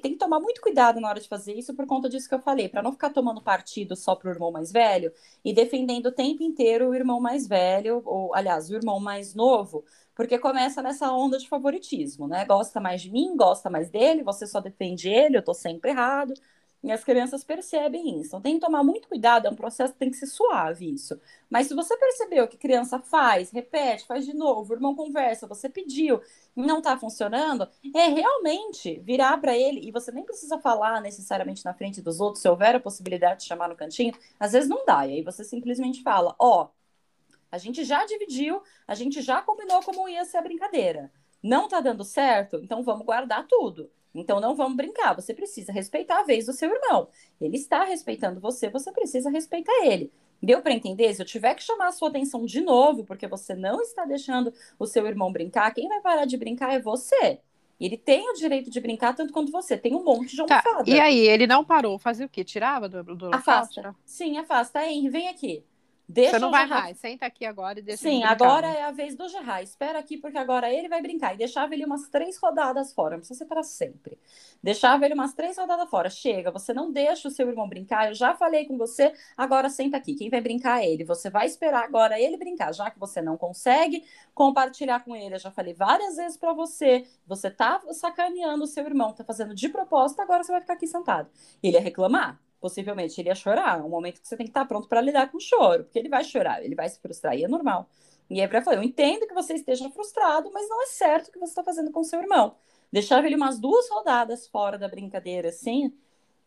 [0.00, 2.40] Tem que tomar muito cuidado na hora de fazer isso por conta disso que eu
[2.40, 5.12] falei, para não ficar tomando partido só pro irmão mais velho
[5.44, 9.84] e defendendo o tempo inteiro o irmão mais velho, ou aliás, o irmão mais novo,
[10.14, 12.44] porque começa nessa onda de favoritismo, né?
[12.44, 16.34] Gosta mais de mim, gosta mais dele, você só defende ele, eu tô sempre errado.
[16.82, 18.28] E as crianças percebem isso.
[18.28, 21.18] Então tem que tomar muito cuidado, é um processo que tem que ser suave isso.
[21.48, 25.68] Mas se você percebeu que criança faz, repete, faz de novo, o irmão conversa, você
[25.68, 26.20] pediu
[26.56, 31.72] não está funcionando, é realmente virar para ele, e você nem precisa falar necessariamente na
[31.72, 35.06] frente dos outros, se houver a possibilidade de chamar no cantinho, às vezes não dá.
[35.06, 36.68] E aí você simplesmente fala: Ó, oh,
[37.52, 41.12] a gente já dividiu, a gente já combinou como ia ser a brincadeira.
[41.42, 42.58] Não tá dando certo?
[42.62, 43.90] Então vamos guardar tudo.
[44.14, 47.08] Então não vamos brincar, você precisa respeitar a vez do seu irmão.
[47.38, 50.10] Ele está respeitando você, você precisa respeitar ele.
[50.42, 51.14] Deu para entender?
[51.14, 54.52] Se eu tiver que chamar a sua atenção de novo, porque você não está deixando
[54.78, 57.38] o seu irmão brincar, quem vai parar de brincar é você.
[57.78, 59.76] Ele tem o direito de brincar tanto quanto você.
[59.76, 60.84] Tem um monte de almofada.
[60.84, 60.90] Tá.
[60.90, 61.98] E aí, ele não parou.
[61.98, 62.44] Fazia o quê?
[62.44, 63.94] Tirava do, do Afasta.
[64.04, 64.86] Sim, afasta.
[64.86, 65.64] Henry, vem aqui.
[66.12, 69.16] Deixa Você não vai mais, senta aqui agora e deixa Sim, agora é a vez
[69.16, 69.64] do Gerard.
[69.64, 71.32] Espera aqui, porque agora ele vai brincar.
[71.32, 74.18] E deixava ele umas três rodadas fora, não precisa ser para sempre.
[74.62, 76.10] Deixava ele umas três rodadas fora.
[76.10, 78.08] Chega, você não deixa o seu irmão brincar.
[78.08, 80.14] Eu já falei com você, agora senta aqui.
[80.14, 81.02] Quem vai brincar é ele.
[81.04, 85.36] Você vai esperar agora ele brincar, já que você não consegue compartilhar com ele.
[85.36, 87.06] Eu já falei várias vezes para você.
[87.26, 90.86] Você tá sacaneando o seu irmão, tá fazendo de propósito, agora você vai ficar aqui
[90.86, 91.30] sentado.
[91.62, 93.80] Ele ia reclamar possivelmente ele ia chorar.
[93.80, 95.98] É um momento que você tem que estar pronto para lidar com o choro, porque
[95.98, 97.88] ele vai chorar, ele vai se frustrar, e é normal.
[98.30, 101.32] E aí, para falar, eu entendo que você esteja frustrado, mas não é certo o
[101.32, 102.54] que você está fazendo com seu irmão.
[102.90, 105.92] Deixava ele umas duas rodadas fora da brincadeira, assim,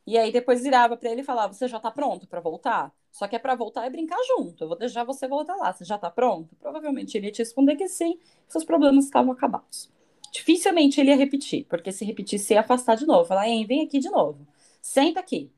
[0.08, 2.94] e aí depois virava para ele e falava: Você já está pronto para voltar?
[3.12, 4.64] Só que é para voltar e brincar junto.
[4.64, 5.74] Eu vou deixar você voltar lá.
[5.74, 6.56] Você já está pronto?
[6.58, 9.92] Provavelmente ele ia te responder que sim, seus problemas estavam acabados.
[10.32, 13.26] Dificilmente ele ia repetir, porque se repetisse, ia afastar de novo.
[13.26, 14.46] Falar: Hein, vem aqui de novo.
[14.82, 15.52] Senta aqui.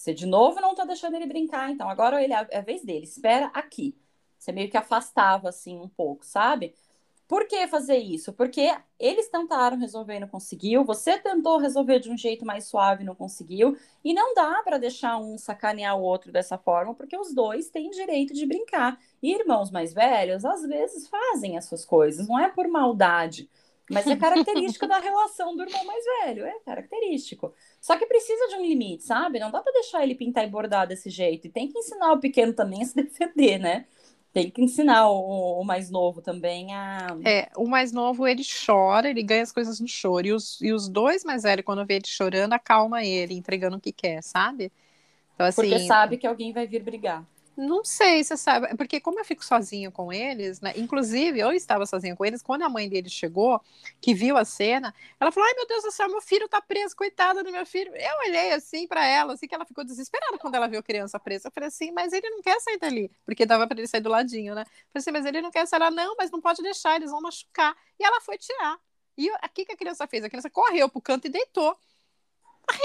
[0.00, 3.04] Você de novo não tá deixando ele brincar, então agora ele é a vez dele,
[3.04, 3.94] espera aqui.
[4.38, 6.74] Você meio que afastava assim um pouco, sabe?
[7.28, 8.32] Por que fazer isso?
[8.32, 13.02] Porque eles tentaram resolver e não conseguiu, você tentou resolver de um jeito mais suave
[13.02, 17.18] e não conseguiu, e não dá para deixar um sacanear o outro dessa forma, porque
[17.18, 18.98] os dois têm direito de brincar.
[19.22, 23.50] E irmãos mais velhos às vezes fazem essas coisas, não é por maldade,
[23.90, 27.52] mas é característica da relação do irmão mais velho, é característico.
[27.80, 29.38] Só que precisa de um limite, sabe?
[29.38, 31.46] Não dá para deixar ele pintar e bordar desse jeito.
[31.46, 33.86] E tem que ensinar o pequeno também a se defender, né?
[34.32, 37.08] Tem que ensinar o, o, mais novo também a.
[37.24, 40.26] É, o mais novo ele chora, ele ganha as coisas no choro.
[40.26, 43.80] E os, e os dois mais velhos, quando vê ele chorando, acalma ele, entregando o
[43.80, 44.70] que quer, sabe?
[45.34, 47.24] Então, assim, Porque sabe que alguém vai vir brigar.
[47.62, 50.72] Não sei, você sabe, porque como eu fico sozinha com eles, né?
[50.76, 53.60] Inclusive, eu estava sozinha com eles, quando a mãe deles chegou,
[54.00, 56.96] que viu a cena, ela falou: Ai meu Deus do céu, meu filho tá preso,
[56.96, 57.94] coitada do meu filho.
[57.94, 61.20] Eu olhei assim para ela, assim que ela ficou desesperada quando ela viu a criança
[61.20, 61.48] presa.
[61.48, 64.08] Eu falei assim, mas ele não quer sair dali, porque dava para ele sair do
[64.08, 64.62] ladinho, né?
[64.62, 67.10] Eu falei assim, mas ele não quer sair lá, não, mas não pode deixar, eles
[67.10, 67.76] vão machucar.
[67.98, 68.78] E ela foi tirar.
[69.18, 70.24] E o que, que a criança fez?
[70.24, 71.76] A criança correu pro canto e deitou.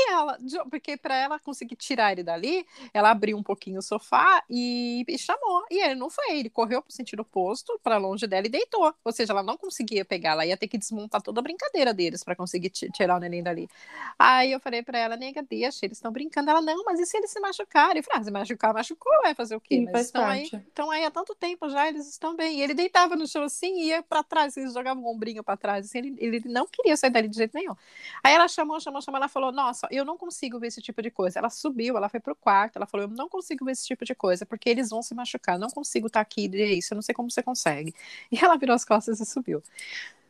[0.09, 0.37] Ela,
[0.69, 5.17] porque para ela conseguir tirar ele dali, ela abriu um pouquinho o sofá e, e
[5.17, 5.65] chamou.
[5.69, 8.93] E ele não foi, ele correu para o sentido oposto, para longe dela e deitou.
[9.03, 12.23] Ou seja, ela não conseguia pegar, ela ia ter que desmontar toda a brincadeira deles
[12.23, 13.69] para conseguir tirar o neném dali.
[14.17, 16.49] Aí eu falei para ela, nega, deixa, eles estão brincando.
[16.49, 17.97] Ela, não, mas e se eles se machucarem?
[17.97, 19.75] Eu falei, ah, se machucar, machucou, vai fazer o quê?
[19.75, 22.59] Sim, mas estão aí, então aí há tanto tempo já, eles estão bem.
[22.59, 25.85] E ele deitava no chão assim, ia para trás, eles jogavam o ombrinho para trás,
[25.85, 27.75] assim, ele, ele não queria sair dali de jeito nenhum.
[28.23, 31.09] Aí ela chamou, chamou, chamou, ela falou, nossa, eu não consigo ver esse tipo de
[31.11, 31.39] coisa.
[31.39, 34.15] Ela subiu, ela foi pro quarto, ela falou, eu não consigo ver esse tipo de
[34.15, 37.01] coisa, porque eles vão se machucar, não consigo estar tá aqui, é isso, eu não
[37.01, 37.93] sei como você consegue.
[38.31, 39.61] E ela virou as costas e subiu.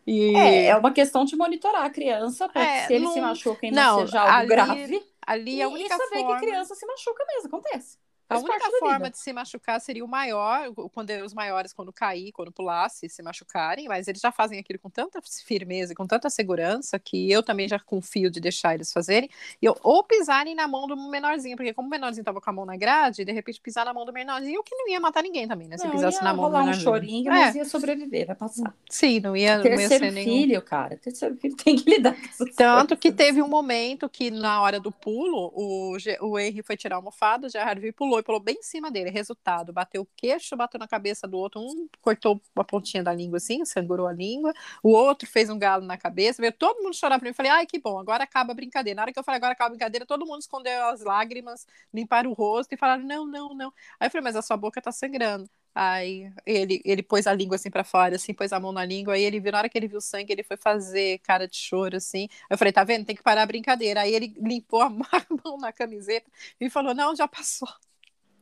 [0.05, 0.35] E...
[0.35, 3.21] É, é uma questão de monitorar a criança para é, que se ele não, se
[3.21, 5.03] machuca e não, não seja algo ali, grave.
[5.25, 6.39] Ali a única e saber forma...
[6.39, 7.97] que criança se machuca mesmo, acontece.
[8.27, 12.51] A única forma de se machucar seria o maior, quando os maiores, quando cair, quando
[12.51, 16.97] pulasse, se machucarem, mas eles já fazem aquilo com tanta firmeza e com tanta segurança
[16.97, 19.29] que eu também já confio de deixar eles fazerem.
[19.61, 22.53] E eu, ou pisarem na mão do menorzinho, porque como o menorzinho tava com a
[22.53, 25.21] mão na grade, de repente pisar na mão do menorzinho, o que não ia matar
[25.21, 25.77] ninguém também, né?
[25.77, 26.77] Se não, pisasse na mão do menorzinho.
[26.77, 27.45] um chorinho, é.
[27.45, 28.73] mas ia sobreviver, vai passar.
[28.89, 30.31] Sim, não ia, Terceiro não ia ser nenhum...
[30.31, 30.97] filho, cara.
[30.97, 32.99] Terceiro filho tem que lidar com essas Tanto coisas.
[32.99, 36.97] que teve um momento que na hora do pulo, o, o Henry foi tirar a
[36.97, 39.09] almofada, o Gerard pulou e pulou bem em cima dele.
[39.09, 43.37] Resultado, bateu o queixo, bateu na cabeça do outro, um cortou a pontinha da língua
[43.37, 47.19] assim, sangrou a língua, o outro fez um galo na cabeça, veio todo mundo chorar
[47.19, 47.33] pra mim.
[47.33, 48.95] Falei, ai, que bom, agora acaba a brincadeira.
[48.95, 52.31] Na hora que eu falei, agora acaba a brincadeira, todo mundo escondeu as lágrimas, limparam
[52.31, 53.73] o rosto e falaram, não, não, não.
[53.99, 55.49] Aí eu falei, mas a sua boca tá sangrando.
[55.77, 59.15] Aí ele, ele pôs a língua assim para fora, assim, pôs a mão na língua,
[59.15, 61.97] aí ele viu, na hora que ele viu sangue, ele foi fazer cara de choro,
[61.97, 62.29] assim.
[62.49, 63.05] Eu falei, tá vendo?
[63.05, 64.01] Tem que parar a brincadeira.
[64.01, 64.89] Aí ele limpou a
[65.43, 67.67] mão na camiseta e falou, não, já passou.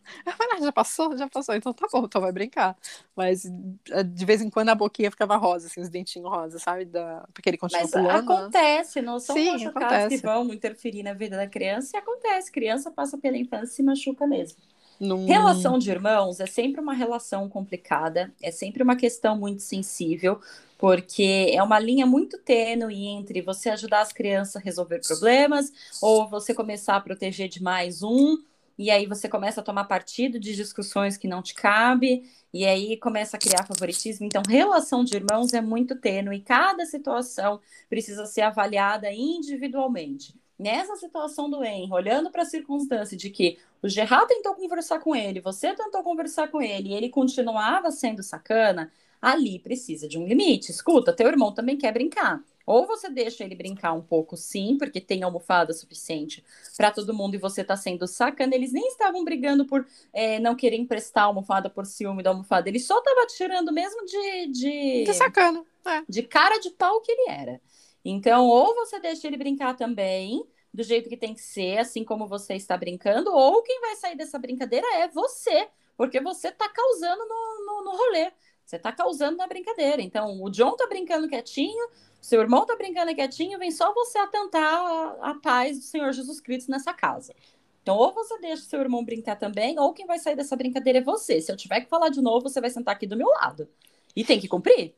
[0.26, 1.18] Eu falei, ah, já passou?
[1.18, 1.56] Já passou.
[1.56, 2.76] Então tá bom, então vai brincar.
[3.16, 3.46] Mas
[3.90, 6.86] eh, de vez em quando a boquinha ficava rosa, assim, os dentinhos rosa, sabe?
[6.86, 7.28] Da...
[7.34, 8.08] Porque ele continua Mas pulando.
[8.08, 8.20] Né?
[8.20, 10.18] acontece, não são Sim, acontece.
[10.18, 12.52] que vão interferir na vida da criança e acontece.
[12.52, 14.58] Criança passa pela infância e se machuca mesmo.
[15.00, 15.26] Num...
[15.26, 20.40] Relação de irmãos é sempre uma relação complicada, é sempre uma questão muito sensível,
[20.78, 26.28] porque é uma linha muito tênue entre você ajudar as crianças a resolver problemas ou
[26.30, 28.38] você começar a proteger demais um,
[28.78, 32.98] e aí você começa a tomar partido de discussões que não te cabe, e aí
[32.98, 34.26] começa a criar favoritismo.
[34.26, 37.60] Então, relação de irmãos é muito tênue, e cada situação
[37.90, 43.90] precisa ser avaliada individualmente nessa situação do Henry, olhando para a circunstância de que o
[43.90, 48.92] Gerard tentou conversar com ele, você tentou conversar com ele e ele continuava sendo sacana,
[49.22, 50.72] ali precisa de um limite.
[50.72, 52.42] Escuta, teu irmão também quer brincar.
[52.66, 56.44] Ou você deixa ele brincar um pouco, sim, porque tem almofada suficiente
[56.78, 58.56] para todo mundo e você está sendo sacana.
[58.56, 62.70] Eles nem estavam brigando por é, não querer emprestar a almofada por ciúme da almofada.
[62.70, 64.48] Ele só estava tirando mesmo de.
[64.48, 65.64] De, de sacana.
[65.86, 66.04] É.
[66.08, 67.62] De cara de pau que ele era.
[68.06, 72.28] Então, ou você deixa ele brincar também, do jeito que tem que ser, assim como
[72.28, 77.26] você está brincando, ou quem vai sair dessa brincadeira é você, porque você está causando
[77.26, 78.32] no, no, no rolê.
[78.66, 80.02] Você está causando na brincadeira.
[80.02, 81.86] Então, o John tá brincando quietinho,
[82.24, 86.40] seu irmão tá brincando quietinho, vem só você atentar a, a paz do Senhor Jesus
[86.40, 87.36] Cristo nessa casa.
[87.82, 91.02] Então, ou você deixa seu irmão brincar também, ou quem vai sair dessa brincadeira é
[91.02, 91.42] você.
[91.42, 93.68] Se eu tiver que falar de novo, você vai sentar aqui do meu lado.
[94.16, 94.96] E tem que cumprir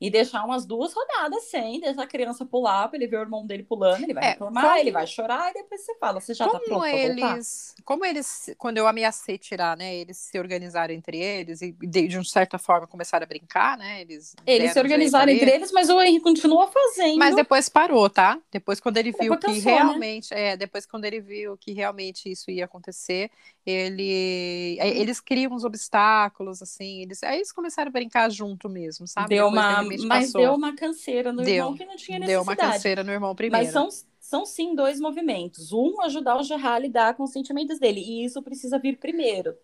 [0.00, 3.44] e deixar umas duas rodadas sem, deixar a criança pular para ele ver o irmão
[3.44, 4.76] dele pulando, ele vai é, reclamar, como...
[4.76, 8.04] ele vai chorar, e depois você fala, você já tá como tá pronto eles, Como
[8.04, 12.24] eles, quando eu ameacei tirar, né, eles se organizaram entre eles e de, de uma
[12.24, 14.36] certa forma começaram a brincar, né, eles...
[14.46, 17.18] Eles se organizaram entre eles, mas o Henry continuou fazendo.
[17.18, 18.38] Mas depois parou, tá?
[18.52, 19.78] Depois quando ele viu que cansou, né?
[19.78, 20.40] realmente, né?
[20.50, 23.30] é, depois quando ele viu que realmente isso ia acontecer,
[23.66, 29.28] ele, eles criam uns obstáculos, assim, eles, aí eles começaram a brincar junto mesmo, sabe?
[29.28, 30.40] Deu uma mas passou.
[30.40, 32.26] deu uma canseira no deu, irmão que não tinha necessidade.
[32.26, 33.64] Deu uma canseira no irmão primeiro.
[33.64, 33.88] Mas são,
[34.20, 35.72] são sim dois movimentos.
[35.72, 38.00] Um, ajudar o Gerard a lidar com os sentimentos dele.
[38.00, 39.54] E isso precisa vir primeiro.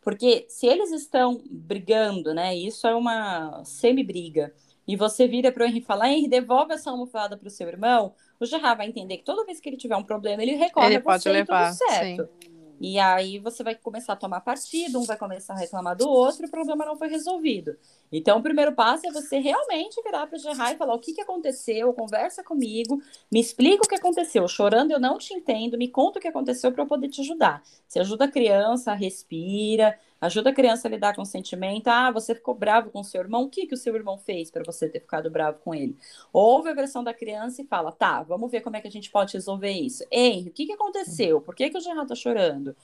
[0.00, 2.56] Porque se eles estão brigando, né?
[2.56, 4.52] Isso é uma semi-briga.
[4.86, 7.68] E você vira para o Henry e fala, Henry, devolve essa almofada para o seu
[7.68, 8.14] irmão.
[8.40, 10.96] O Gerard vai entender que toda vez que ele tiver um problema, ele recorre ele
[10.96, 12.28] a você pode levar, tudo certo.
[12.42, 12.51] Sim.
[12.82, 16.46] E aí você vai começar a tomar partido, um vai começar a reclamar do outro
[16.46, 17.76] o problema não foi resolvido.
[18.10, 21.12] Então, o primeiro passo é você realmente virar para o Gerard e falar o que,
[21.12, 24.48] que aconteceu, conversa comigo, me explica o que aconteceu.
[24.48, 27.62] Chorando, eu não te entendo, me conta o que aconteceu para eu poder te ajudar.
[27.86, 31.88] Você ajuda a criança, respira, Ajuda a criança a lidar com o sentimento.
[31.88, 33.42] Ah, você ficou bravo com seu irmão.
[33.42, 35.96] O que, que o seu irmão fez para você ter ficado bravo com ele?
[36.32, 39.10] Ouve a versão da criança e fala: tá, vamos ver como é que a gente
[39.10, 40.04] pode resolver isso.
[40.12, 41.40] Ei, o que, que aconteceu?
[41.40, 42.76] Por que, que o Gerard tá chorando?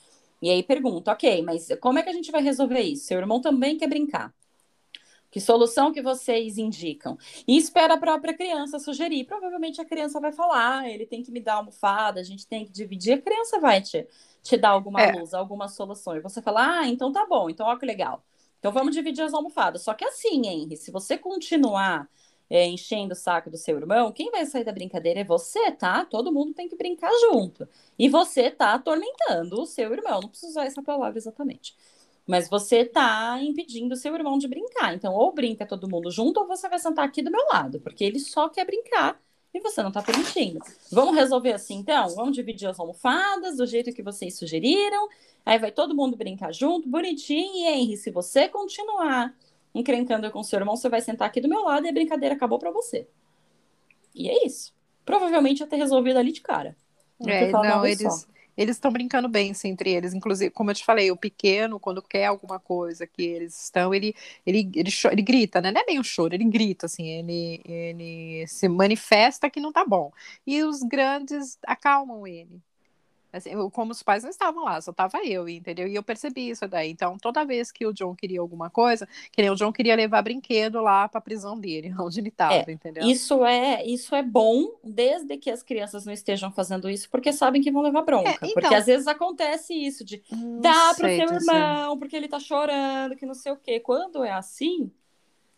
[0.43, 3.07] E aí pergunta: ok, mas como é que a gente vai resolver isso?
[3.07, 4.35] Seu irmão também quer brincar.
[5.31, 7.17] Que solução que vocês indicam?
[7.47, 9.25] E espera a própria criança sugerir.
[9.25, 12.65] Provavelmente a criança vai falar, ah, ele tem que me dar almofada, a gente tem
[12.65, 13.13] que dividir.
[13.13, 14.09] A criança vai te
[14.43, 15.13] te dá alguma é.
[15.13, 16.17] luz, alguma solução.
[16.17, 18.25] E você fala, ah, então tá bom, então olha que legal.
[18.59, 19.83] Então vamos dividir as almofadas.
[19.83, 22.09] Só que assim, Henry, se você continuar
[22.51, 26.05] é, enchendo o saco do seu irmão, quem vai sair da brincadeira é você, tá?
[26.05, 27.69] Todo mundo tem que brincar junto.
[27.99, 30.21] E você tá atormentando o seu irmão.
[30.21, 31.77] Não preciso usar essa palavra exatamente.
[32.27, 34.95] Mas você tá impedindo o seu irmão de brincar.
[34.95, 38.05] Então, ou brinca todo mundo junto, ou você vai sentar aqui do meu lado, porque
[38.05, 39.19] ele só quer brincar
[39.53, 40.61] e você não está permitindo.
[40.91, 42.09] Vamos resolver assim, então?
[42.15, 45.09] Vamos dividir as almofadas do jeito que vocês sugeriram.
[45.45, 47.55] Aí vai todo mundo brincar junto, bonitinho.
[47.55, 49.35] E Henry, se você continuar
[49.75, 52.59] encrencando com seu irmão, você vai sentar aqui do meu lado e a brincadeira acabou
[52.59, 53.09] para você.
[54.15, 54.75] E é isso.
[55.05, 56.77] Provavelmente ia ter resolvido ali de cara.
[57.19, 58.27] Não é, não, eles, só
[58.59, 60.15] eles estão brincando bem assim, entre eles.
[60.15, 64.15] Inclusive, como eu te falei, o pequeno, quando quer alguma coisa que eles estão, ele,
[64.47, 65.71] ele, ele, ele grita, né?
[65.73, 69.85] Não é nem um choro, ele grita, assim, ele, ele se manifesta que não tá
[69.87, 70.13] bom.
[70.47, 72.61] E os grandes acalmam ele.
[73.31, 75.87] Assim, eu, como os pais não estavam lá, só tava eu, entendeu?
[75.87, 76.91] E eu percebi isso daí.
[76.91, 80.23] Então, toda vez que o John queria alguma coisa, que nem o John queria levar
[80.23, 83.07] brinquedo lá para a prisão dele, onde ele estava, é, entendeu?
[83.07, 87.61] Isso é, isso é bom, desde que as crianças não estejam fazendo isso, porque sabem
[87.61, 88.31] que vão levar bronca.
[88.31, 90.23] É, então, porque às vezes acontece isso de
[90.61, 93.79] dá para seu irmão, porque ele tá chorando, que não sei o quê.
[93.79, 94.91] Quando é assim,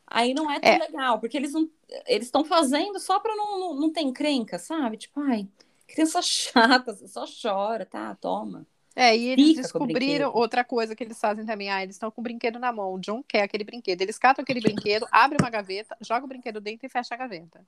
[0.06, 0.78] aí não é tão é.
[0.78, 1.68] legal, porque eles não
[2.06, 4.96] eles estão fazendo só para não, não, não ter encrenca, sabe?
[4.96, 5.46] Tipo, ai.
[5.92, 8.14] Criança chata, só chora, tá?
[8.14, 8.66] Toma.
[8.94, 11.70] É, e eles descobriram outra coisa que eles fazem também.
[11.70, 12.92] Ah, eles estão com o brinquedo na mão.
[12.92, 14.02] O John quer aquele brinquedo.
[14.02, 17.64] Eles catam aquele brinquedo, abrem uma gaveta, joga o brinquedo dentro e fecha a gaveta.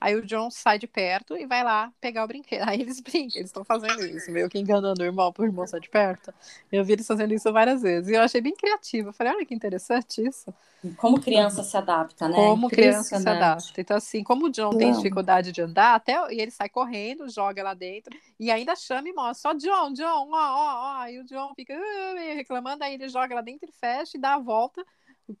[0.00, 2.62] Aí o John sai de perto e vai lá pegar o brinquedo.
[2.68, 5.80] Aí eles brincam, eles estão fazendo isso, meio que enganando o irmão pro irmão sair
[5.80, 6.32] de perto.
[6.70, 8.08] Eu vi eles fazendo isso várias vezes.
[8.10, 9.08] E eu achei bem criativo.
[9.08, 10.54] Eu falei, olha que interessante isso.
[10.96, 12.36] Como criança se adapta, né?
[12.36, 13.80] Como criança se adapta.
[13.80, 14.78] Então, assim, como o John Não.
[14.78, 19.08] tem dificuldade de andar, até e ele sai correndo, joga lá dentro, e ainda chama
[19.08, 21.06] e mostra, só John, John, ó, ó, ó.
[21.08, 24.34] E o John fica uh, reclamando, aí ele joga lá dentro e fecha e dá
[24.34, 24.84] a volta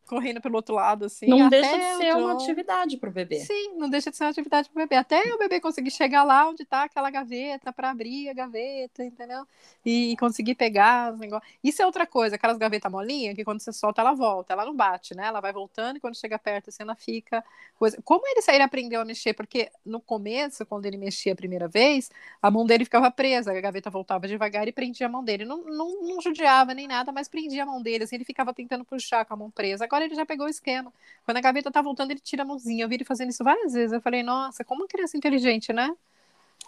[0.06, 1.26] correndo pelo outro lado, assim.
[1.26, 2.20] Não deixa de ser John...
[2.20, 3.40] uma atividade para o bebê.
[3.40, 4.96] Sim, não deixa de ser uma atividade para o bebê.
[4.96, 9.46] Até o bebê conseguir chegar lá onde está aquela gaveta para abrir a gaveta, entendeu?
[9.84, 11.52] E conseguir pegar os negócios.
[11.62, 14.74] Isso é outra coisa, aquelas gavetas molinhas que quando você solta, ela volta, ela não
[14.74, 15.26] bate, né?
[15.26, 17.44] Ela vai voltando e quando chega perto, assim, ela fica.
[17.78, 17.98] Coisa...
[18.04, 19.32] Como ele sair aprendeu a mexer?
[19.32, 22.10] Porque no começo, quando ele mexia a primeira vez,
[22.42, 25.44] a mão dele ficava presa, a gaveta voltava devagar e prendia a mão dele.
[25.44, 28.84] Não, não, não judiava nem nada, mas prendia a mão dele, assim, ele ficava tentando
[28.84, 30.92] puxar com a mão presa agora ele já pegou o esquema.
[31.24, 32.84] Quando a gaveta tá voltando, ele tira a mãozinha.
[32.84, 33.92] Eu vi ele fazendo isso várias vezes.
[33.92, 35.94] Eu falei, nossa, como uma criança inteligente, né?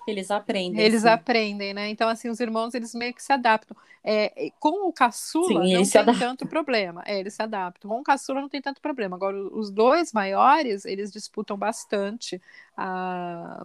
[0.07, 0.81] Eles aprendem.
[0.81, 1.09] Eles sim.
[1.09, 1.89] aprendem, né?
[1.89, 3.77] Então, assim, os irmãos, eles meio que se adaptam.
[4.03, 7.03] É, com o caçula, sim, não tem tanto problema.
[7.07, 7.91] É, eles se adaptam.
[7.91, 9.17] Com o caçula, não tem tanto problema.
[9.17, 12.41] Agora, os dois maiores, eles disputam bastante
[12.77, 13.65] a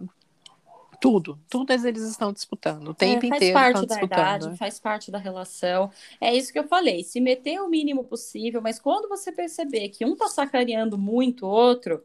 [1.00, 5.10] tudo, tudo eles estão disputando, o tempo é, faz inteiro parte da idade, faz parte
[5.10, 5.90] da relação.
[6.20, 10.04] É isso que eu falei, se meter o mínimo possível, mas quando você perceber que
[10.04, 12.02] um tá sacaneando muito o outro,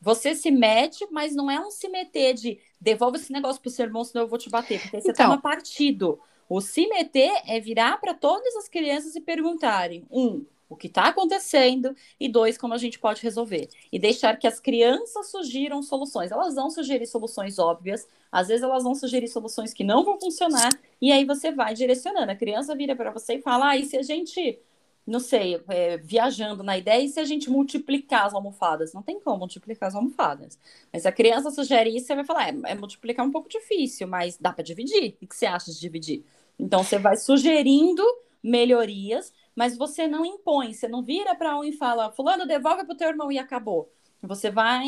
[0.00, 3.86] você se mete, mas não é um se meter de devolve esse negócio pro seu
[3.86, 6.20] irmão, senão eu vou te bater, porque você então, toma partido.
[6.48, 11.08] O se meter é virar para todas as crianças e perguntarem: um, o que está
[11.08, 13.68] acontecendo e dois, como a gente pode resolver.
[13.90, 16.32] E deixar que as crianças sugiram soluções.
[16.32, 20.70] Elas vão sugerir soluções óbvias, às vezes elas vão sugerir soluções que não vão funcionar,
[21.00, 22.30] e aí você vai direcionando.
[22.32, 24.58] A criança vira para você e fala: ah, e se a gente,
[25.06, 28.92] não sei, é, viajando na ideia, e se a gente multiplicar as almofadas?
[28.92, 30.58] Não tem como multiplicar as almofadas.
[30.92, 34.36] Mas a criança sugere isso, você vai falar: é, é multiplicar um pouco difícil, mas
[34.36, 35.16] dá para dividir.
[35.22, 36.24] O que você acha de dividir?
[36.58, 38.02] Então você vai sugerindo
[38.42, 42.94] melhorias mas você não impõe, você não vira para um e fala, fulano, devolve para
[42.94, 43.90] o teu irmão e acabou.
[44.22, 44.86] Você vai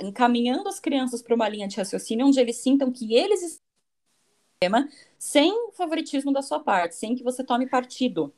[0.00, 5.70] encaminhando as crianças para uma linha de raciocínio onde eles sintam que eles estão sem
[5.72, 8.32] favoritismo da sua parte, sem que você tome partido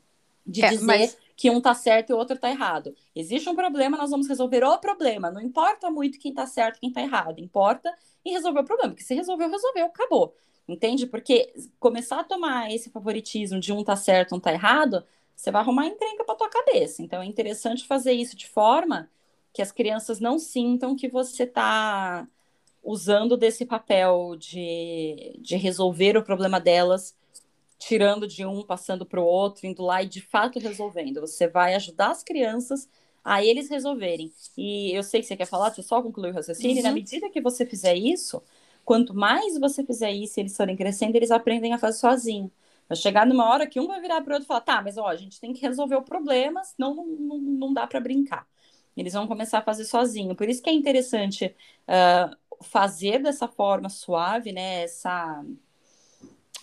[0.45, 1.17] de é, dizer mas...
[1.35, 2.95] que um tá certo e o outro tá errado.
[3.15, 5.29] Existe um problema, nós vamos resolver o problema.
[5.29, 7.39] Não importa muito quem tá certo e quem tá errado.
[7.39, 7.93] Importa
[8.25, 8.91] e resolver o problema.
[8.91, 10.33] Porque se resolveu, resolveu, acabou.
[10.67, 11.05] Entende?
[11.05, 15.03] Porque começar a tomar esse favoritismo de um tá certo, um tá errado,
[15.37, 17.03] você vai arrumar encrenca para tua cabeça.
[17.03, 19.07] Então é interessante fazer isso de forma
[19.53, 22.27] que as crianças não sintam que você está
[22.83, 27.15] usando desse papel de, de resolver o problema delas,
[27.77, 31.21] tirando de um, passando para o outro, indo lá e de fato resolvendo.
[31.21, 32.89] Você vai ajudar as crianças
[33.23, 34.33] a eles resolverem.
[34.57, 36.71] E eu sei que você quer falar, eu só concluir o raciocínio.
[36.71, 36.79] Uhum.
[36.79, 38.41] E na medida que você fizer isso,
[38.83, 42.51] quanto mais você fizer isso e eles forem crescendo, eles aprendem a fazer sozinho.
[42.87, 44.97] Vai chegar numa hora que um vai virar para o outro e falar: tá, mas
[44.97, 48.47] ó, a gente tem que resolver o problema, senão não, não, não dá para brincar.
[48.95, 50.35] Eles vão começar a fazer sozinho.
[50.35, 51.55] Por isso que é interessante
[51.87, 54.83] uh, fazer dessa forma suave, né?
[54.83, 55.43] Essa,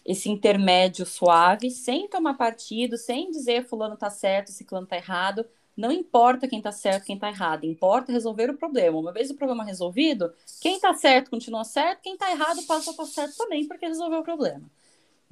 [0.05, 5.47] esse intermédio suave, sem tomar partido, sem dizer fulano tá certo, ciclano tá errado.
[5.77, 7.65] Não importa quem tá certo, quem tá errado.
[7.65, 8.99] Importa resolver o problema.
[8.99, 12.93] Uma vez o problema resolvido, quem tá certo continua certo, quem tá errado passa a
[12.93, 14.63] estar certo também, porque resolveu o problema.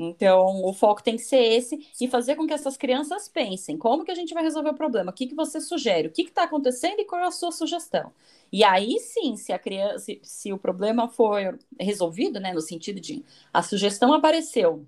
[0.08, 4.04] Então, o foco tem que ser esse e fazer com que essas crianças pensem como
[4.04, 6.44] que a gente vai resolver o problema, o que, que você sugere, o que está
[6.44, 8.12] acontecendo e qual é a sua sugestão.
[8.52, 13.00] E aí sim, se a criança, se, se o problema for resolvido, né, no sentido
[13.00, 14.84] de a sugestão apareceu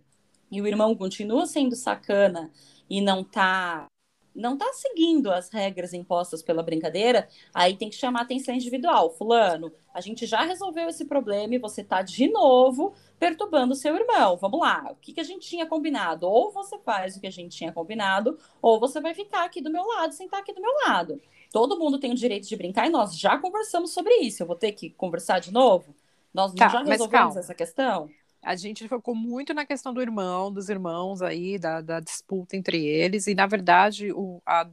[0.51, 2.51] e o irmão continua sendo sacana
[2.91, 3.87] e não está
[4.35, 9.11] não está seguindo as regras impostas pela brincadeira, aí tem que chamar atenção individual.
[9.11, 14.37] Fulano, a gente já resolveu esse problema e você está de novo perturbando seu irmão.
[14.37, 16.27] Vamos lá, o que, que a gente tinha combinado?
[16.27, 19.71] Ou você faz o que a gente tinha combinado, ou você vai ficar aqui do
[19.71, 21.21] meu lado, sentar aqui do meu lado.
[21.53, 24.43] Todo mundo tem o direito de brincar e nós já conversamos sobre isso.
[24.43, 25.95] Eu vou ter que conversar de novo?
[26.33, 28.11] Nós tá, já resolvemos essa questão?
[28.45, 32.85] a gente focou muito na questão do irmão, dos irmãos aí, da, da disputa entre
[32.85, 34.69] eles, e na verdade o, a,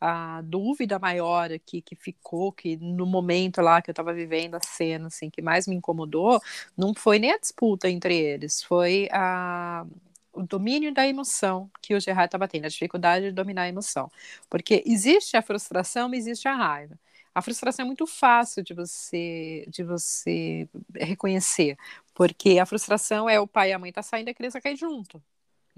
[0.00, 4.60] a dúvida maior aqui que ficou, que no momento lá que eu estava vivendo a
[4.60, 6.40] cena, assim, que mais me incomodou,
[6.76, 9.84] não foi nem a disputa entre eles, foi a,
[10.32, 14.10] o domínio da emoção que o Gerard estava tendo, a dificuldade de dominar a emoção.
[14.48, 16.98] Porque existe a frustração, mas existe a raiva.
[17.34, 21.76] A frustração é muito fácil de você de você reconhecer,
[22.14, 24.74] porque a frustração é o pai e a mãe tá saindo e a criança cai
[24.76, 25.22] junto.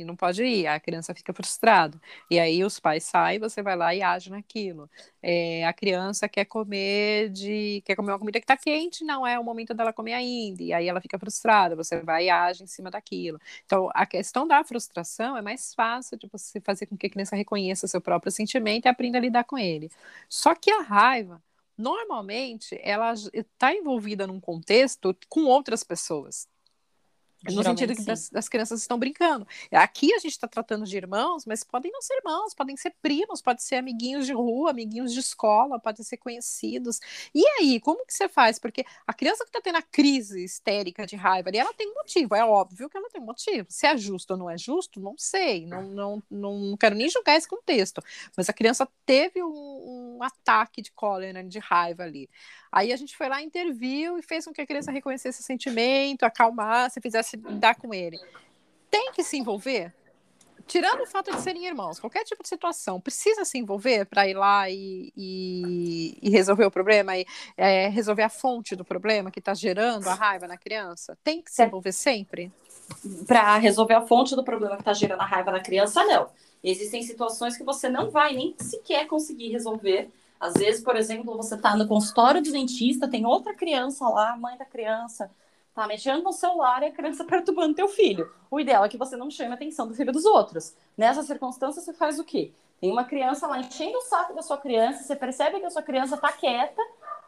[0.01, 2.01] E não pode ir, a criança fica frustrada.
[2.31, 4.89] E aí os pais saem, você vai lá e age naquilo.
[5.23, 9.39] É, a criança quer comer de quer comer uma comida que está quente, não é
[9.39, 12.67] o momento dela comer ainda, e aí ela fica frustrada, você vai e age em
[12.67, 13.39] cima daquilo.
[13.67, 17.37] Então, a questão da frustração é mais fácil de você fazer com que a criança
[17.37, 19.91] reconheça seu próprio sentimento e aprenda a lidar com ele.
[20.29, 21.43] Só que a raiva,
[21.77, 26.49] normalmente, ela está envolvida num contexto com outras pessoas.
[27.49, 29.47] No sentido que das, as crianças estão brincando.
[29.73, 33.41] Aqui a gente está tratando de irmãos, mas podem não ser irmãos, podem ser primos,
[33.41, 37.01] podem ser amiguinhos de rua, amiguinhos de escola, podem ser conhecidos.
[37.35, 38.59] E aí, como que você faz?
[38.59, 41.95] Porque a criança que está tendo a crise histérica de raiva, ali, ela tem um
[41.95, 43.67] motivo, é óbvio que ela tem um motivo.
[43.71, 47.09] Se é justo ou não é justo, não sei, não, não, não, não quero nem
[47.09, 48.03] julgar esse contexto.
[48.37, 52.29] Mas a criança teve um, um ataque de cólera, de raiva ali.
[52.73, 56.23] Aí a gente foi lá, interviu e fez com que a criança reconhecesse o sentimento,
[56.23, 58.19] acalmasse, fizesse lidar com ele.
[58.91, 59.93] Tem que se envolver?
[60.71, 64.35] Tirando o fato de serem irmãos, qualquer tipo de situação, precisa se envolver para ir
[64.35, 69.41] lá e, e, e, resolver o problema, e é, resolver a fonte do problema que
[69.41, 71.19] está gerando a raiva na criança?
[71.25, 72.53] Tem que se envolver sempre?
[73.27, 76.29] Para resolver a fonte do problema que está gerando a raiva na criança, não.
[76.63, 80.09] Existem situações que você não vai nem sequer conseguir resolver
[80.41, 84.37] às vezes, por exemplo, você está no consultório do dentista, tem outra criança lá, a
[84.37, 85.31] mãe da criança,
[85.75, 88.33] tá mexendo no celular e a criança perturbando teu filho.
[88.51, 90.75] O ideal é que você não chame a atenção do filho dos outros.
[90.97, 92.53] Nessas circunstâncias, você faz o quê?
[92.81, 95.83] Tem uma criança lá enchendo o saco da sua criança, você percebe que a sua
[95.83, 96.81] criança tá quieta,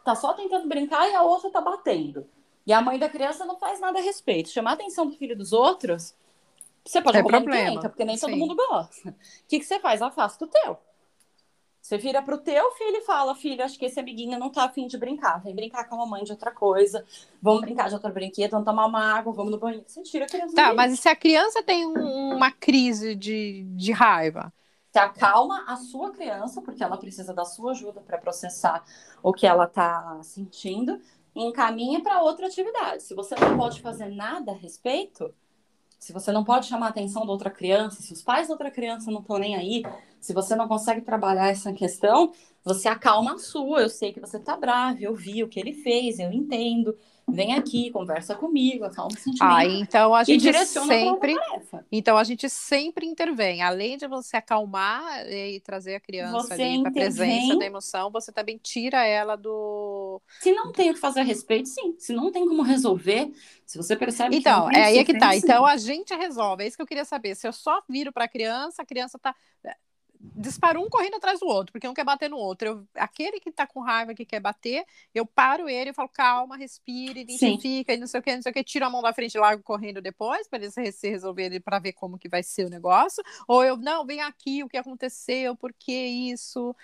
[0.03, 2.27] tá só tentando brincar e a outra tá batendo.
[2.67, 4.49] E a mãe da criança não faz nada a respeito.
[4.49, 6.15] Chamar a atenção do filho dos outros,
[6.83, 8.27] você pode é problema, porque nem Sim.
[8.27, 9.11] todo mundo gosta.
[9.11, 9.15] O
[9.47, 10.01] que, que você faz?
[10.01, 10.79] Afasta o teu.
[11.83, 14.87] Você vira pro teu filho e fala, filho, acho que esse amiguinho não tá afim
[14.87, 15.43] de brincar.
[15.43, 17.05] Vem brincar com a mamãe de outra coisa.
[17.43, 19.85] Vamos brincar de outro brinquedo, vamos tomar uma água, vamos no banheiro.
[19.85, 20.55] Você tira a criança.
[20.55, 24.53] Tá, mas e se a criança tem um, uma crise de, de raiva?
[24.93, 28.85] Você acalma a sua criança, porque ela precisa da sua ajuda para processar
[29.21, 31.01] o que ela tá sentindo,
[31.35, 33.03] e encaminha para outra atividade.
[33.03, 35.35] Se você não pode fazer nada a respeito,
[36.03, 38.73] se você não pode chamar a atenção da outra criança, se os pais da outra
[38.73, 39.85] criança não estão nem aí,
[40.21, 42.33] se você não consegue trabalhar essa questão,
[42.65, 43.83] você acalma a sua.
[43.83, 46.99] Eu sei que você está bravo, eu vi o que ele fez, eu entendo.
[47.29, 49.43] Vem aqui, conversa comigo, acalma o sentimento.
[49.43, 51.35] Ah, então a gente sempre.
[51.91, 53.63] Então a gente sempre intervém.
[53.63, 58.11] Além de você acalmar e trazer a criança você ali para a presença da emoção,
[58.11, 60.21] você também tira ela do.
[60.41, 61.95] Se não tem o que fazer a respeito, sim.
[61.99, 63.31] Se não tem como resolver,
[63.65, 64.73] se você percebe então, que.
[64.73, 65.33] Então, é aí é que tá.
[65.33, 65.39] Sim.
[65.39, 66.65] Então a gente resolve.
[66.65, 67.35] É isso que eu queria saber.
[67.35, 69.35] Se eu só viro para a criança, a criança tá
[70.37, 72.69] disparou um correndo atrás do outro, porque um quer bater no outro.
[72.69, 76.57] Eu, aquele que tá com raiva, que quer bater, eu paro ele e falo, calma,
[76.57, 79.13] respire, identifica, e não sei o que, não sei o que, tiro a mão da
[79.13, 82.67] frente e largo correndo depois, para eles se resolverem, para ver como que vai ser
[82.67, 83.23] o negócio.
[83.49, 86.75] Ou eu, não, vem aqui, o que aconteceu, por que isso?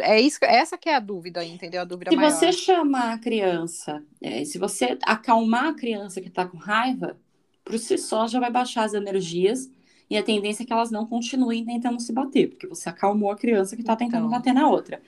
[0.00, 1.80] É isso, essa que é a dúvida, entendeu?
[1.80, 2.30] A dúvida se maior.
[2.30, 7.18] você chamar a criança, é, se você acalmar a criança que tá com raiva,
[7.64, 9.70] por si só já vai baixar as energias
[10.12, 13.36] e a tendência é que elas não continuem tentando se bater, porque você acalmou a
[13.36, 14.38] criança que está tentando então.
[14.38, 15.00] bater na outra.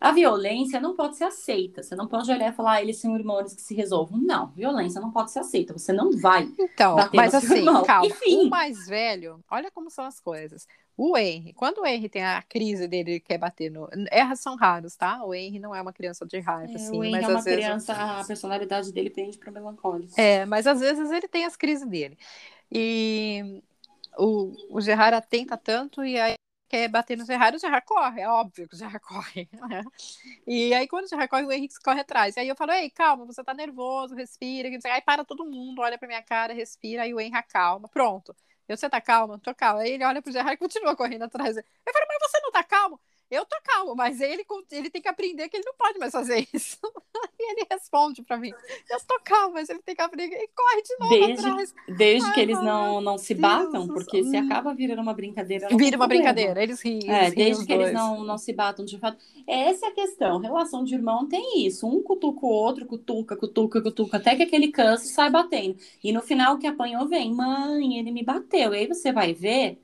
[0.00, 1.82] A violência não pode ser aceita.
[1.82, 4.16] Você não pode olhar e falar, ah, eles são irmãos que se resolvam.
[4.20, 5.72] Não, violência não pode ser aceita.
[5.72, 6.48] Você não vai.
[6.56, 7.82] Então, mas assim, irmão.
[7.82, 8.06] calma.
[8.06, 8.46] Enfim.
[8.46, 10.68] O mais velho, olha como são as coisas.
[10.96, 13.88] O Henry, quando o Henry tem a crise dele quer bater no.
[14.12, 15.24] Erras são raros, tá?
[15.24, 16.96] O Henry não é uma criança de raiva, é, assim.
[16.96, 18.10] O Henry mas é uma criança, vezes...
[18.10, 20.12] a personalidade dele pende para melancólico.
[20.16, 22.16] É, mas às vezes ele tem as crises dele.
[22.70, 23.62] E
[24.18, 26.34] o, o Gerard atenta tanto e aí
[26.68, 29.48] quer bater no Gerard, o Gerard corre, é óbvio que o Gerard corre.
[29.52, 29.82] Né?
[30.46, 32.36] E aí, quando o Gerard corre, o Henrique corre atrás.
[32.36, 34.68] E aí eu falo, ei, calma, você tá nervoso, respira.
[34.92, 37.88] Aí para todo mundo, olha pra minha cara, respira, aí o Henrique acalma.
[37.88, 38.34] Pronto.
[38.68, 39.38] Eu, você tá calma?
[39.38, 39.82] Tô calma.
[39.82, 41.56] Aí ele olha pro Gerard e continua correndo atrás.
[41.56, 43.00] Eu falo, mas você não tá calmo?
[43.30, 46.46] Eu tô calmo, mas ele, ele tem que aprender que ele não pode mais fazer
[46.52, 46.78] isso.
[47.38, 48.52] e ele responde para mim:
[48.90, 51.74] Eu tô calmo, mas ele tem que aprender e corre de novo desde, atrás.
[51.88, 55.68] Desde Ai, que eles não, não se batam, porque se acaba virando uma brincadeira.
[55.76, 57.10] Vira uma brincadeira, eles riem.
[57.10, 57.88] É, desde que dois.
[57.88, 59.18] eles não, não se batam de fato.
[59.46, 60.38] Essa é a questão.
[60.38, 61.86] Relação de irmão tem isso.
[61.86, 65.76] Um cutuca o outro, cutuca, cutuca, cutuca, até que aquele cansa e sai batendo.
[66.02, 68.74] E no final, o que apanhou vem: Mãe, ele me bateu.
[68.74, 69.83] E aí você vai ver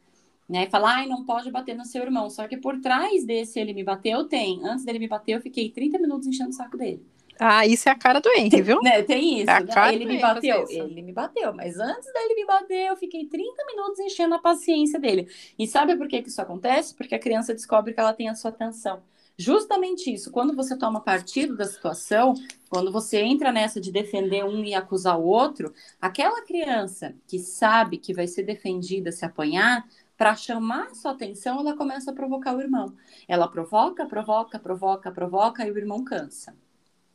[0.51, 0.69] né?
[0.69, 2.29] Falar, ai, não pode bater no seu irmão.
[2.29, 4.61] Só que por trás desse ele me bateu, tem.
[4.65, 7.01] Antes dele me bater, eu fiquei 30 minutos enchendo o saco dele.
[7.39, 8.83] Ah, isso é a cara do Henry, viu?
[8.83, 9.51] né, tem isso.
[9.51, 9.95] É né?
[9.95, 13.99] Ele me bateu, ele me bateu, mas antes dele me bater, eu fiquei 30 minutos
[14.01, 15.27] enchendo a paciência dele.
[15.59, 16.95] E sabe por que, que isso acontece?
[16.95, 19.03] Porque a criança descobre que ela tem a sua atenção.
[19.39, 22.35] Justamente isso, quando você toma partido da situação,
[22.69, 27.97] quando você entra nessa de defender um e acusar o outro, aquela criança que sabe
[27.97, 29.89] que vai ser defendida se apanhar,
[30.21, 32.95] para chamar sua atenção, ela começa a provocar o irmão.
[33.27, 36.55] Ela provoca, provoca, provoca, provoca, e o irmão cansa.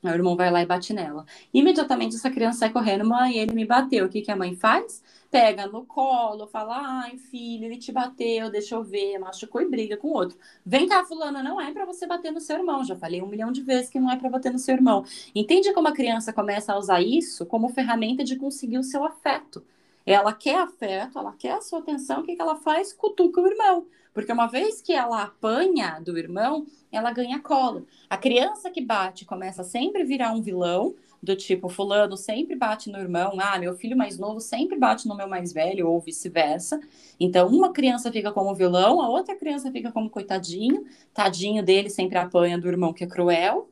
[0.01, 1.23] O irmão vai lá e bate nela.
[1.53, 4.07] Imediatamente essa criança sai correndo, mãe, ele me bateu.
[4.07, 5.03] O que, que a mãe faz?
[5.29, 9.97] Pega no colo, fala, ai, filho, ele te bateu, deixa eu ver, machucou e briga
[9.97, 10.35] com o outro.
[10.65, 12.83] Vem cá, fulana, não é para você bater no seu irmão.
[12.83, 15.05] Já falei um milhão de vezes que não é para bater no seu irmão.
[15.35, 19.63] Entende como a criança começa a usar isso como ferramenta de conseguir o seu afeto?
[20.05, 22.93] Ela quer afeto, ela quer a sua atenção, o que, que ela faz?
[22.93, 23.87] Cutuca o irmão.
[24.13, 27.85] Porque uma vez que ela apanha do irmão, ela ganha colo.
[28.09, 30.95] A criança que bate começa a sempre virar um vilão,
[31.25, 35.15] do tipo, fulano sempre bate no irmão, ah, meu filho mais novo sempre bate no
[35.17, 36.79] meu mais velho, ou vice-versa.
[37.19, 42.17] Então, uma criança fica como vilão, a outra criança fica como coitadinho, tadinho dele sempre
[42.17, 43.67] apanha do irmão que é cruel.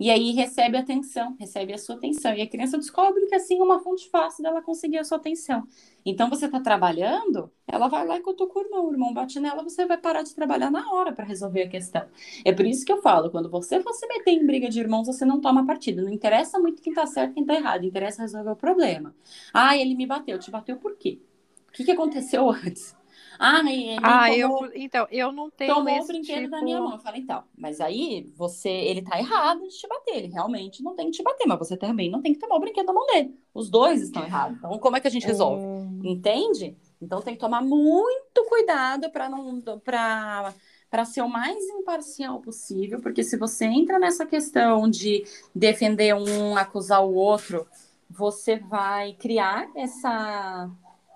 [0.00, 2.32] E aí recebe atenção, recebe a sua atenção.
[2.34, 5.68] E a criança descobre que assim é uma fonte fácil dela conseguir a sua atenção.
[6.06, 9.62] Então você está trabalhando, ela vai lá e cutuca o irmão, o irmão bate nela,
[9.62, 12.08] você vai parar de trabalhar na hora para resolver a questão.
[12.46, 15.06] É por isso que eu falo, quando você for se meter em briga de irmãos,
[15.06, 16.02] você não toma partido.
[16.02, 19.14] Não interessa muito quem está certo e quem está errado, interessa resolver o problema.
[19.52, 21.20] Ah, ele me bateu, te bateu por quê?
[21.68, 22.96] O que, que aconteceu antes?
[23.42, 23.62] Ah,
[24.02, 26.50] ah tomou, eu, então, eu não tenho tomou o brinquedo tipo...
[26.50, 26.92] da minha mão.
[26.92, 30.94] Eu falei, então, mas aí você, ele tá errado de te bater, ele realmente não
[30.94, 33.06] tem que te bater, mas você também não tem que tomar o brinquedo da mão
[33.06, 33.34] dele.
[33.54, 34.58] Os dois estão errados.
[34.58, 35.64] Então, como é que a gente resolve?
[35.64, 36.00] Hum...
[36.04, 36.76] Entende?
[37.00, 40.52] Então tem que tomar muito cuidado para não para
[40.90, 45.24] para ser o mais imparcial possível, porque se você entra nessa questão de
[45.54, 47.64] defender um, acusar o outro,
[48.10, 50.68] você vai criar essa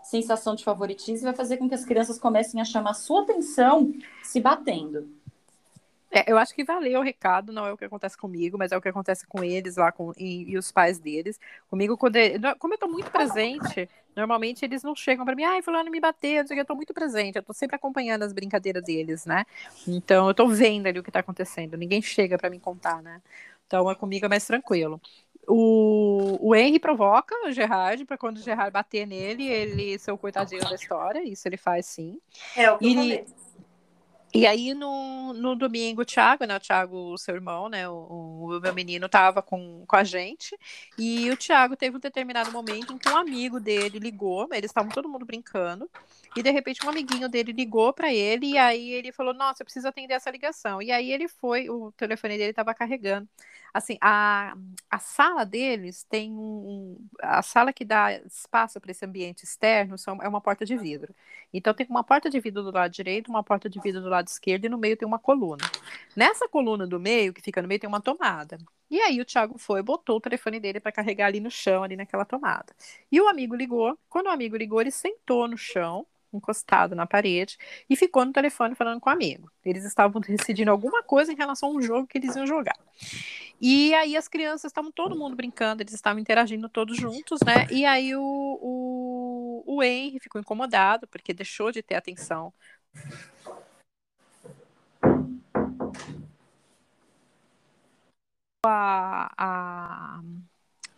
[0.04, 3.92] sensação de favoritismo vai fazer com que as crianças comecem a chamar sua atenção
[4.22, 5.08] se batendo.
[6.16, 8.76] É, eu acho que valeu o recado, não é o que acontece comigo, mas é
[8.76, 11.40] o que acontece com eles lá com, e, e os pais deles.
[11.68, 15.60] Comigo, quando ele, como eu tô muito presente, normalmente eles não chegam para mim, ai,
[15.60, 19.44] fulano me bateu, eu tô muito presente, eu tô sempre acompanhando as brincadeiras deles, né?
[19.88, 23.20] Então eu tô vendo ali o que tá acontecendo, ninguém chega para me contar, né?
[23.66, 25.00] Então é comigo é mais tranquilo.
[25.46, 30.18] O, o Henry provoca o Gerard para quando o Gerard bater nele, ele ser o
[30.18, 31.22] coitadinho da história.
[31.22, 32.20] Isso ele faz sim.
[32.56, 33.26] É o que e, eu
[34.34, 36.56] e aí, no, no domingo, o Thiago, né?
[36.56, 37.88] O Thiago, o seu irmão, né?
[37.88, 40.58] O, o meu menino estava com, com a gente.
[40.98, 44.90] E o Thiago teve um determinado momento em que um amigo dele ligou, eles estavam
[44.90, 45.88] todo mundo brincando.
[46.34, 49.66] E de repente um amiguinho dele ligou para ele e aí ele falou: "Nossa, eu
[49.66, 50.82] preciso atender essa ligação".
[50.82, 53.28] E aí ele foi, o telefone dele estava carregando.
[53.74, 54.56] Assim, a,
[54.88, 60.22] a sala deles tem um, a sala que dá espaço para esse ambiente externo são,
[60.22, 61.12] é uma porta de vidro.
[61.52, 64.28] Então tem uma porta de vidro do lado direito, uma porta de vidro do lado
[64.28, 65.64] esquerdo e no meio tem uma coluna.
[66.14, 68.58] Nessa coluna do meio, que fica no meio, tem uma tomada.
[68.88, 71.96] E aí o Thiago foi, botou o telefone dele para carregar ali no chão, ali
[71.96, 72.72] naquela tomada.
[73.10, 73.98] E o amigo ligou.
[74.08, 76.06] Quando o amigo ligou, ele sentou no chão
[76.36, 77.56] encostado na parede
[77.88, 79.50] e ficou no telefone falando com o amigo.
[79.64, 82.76] Eles estavam decidindo alguma coisa em relação a um jogo que eles iam jogar.
[83.60, 87.66] E aí as crianças estavam todo mundo brincando, eles estavam interagindo todos juntos, né?
[87.70, 92.52] E aí o, o, o Henry ficou incomodado porque deixou de ter atenção.
[98.66, 100.20] A, a,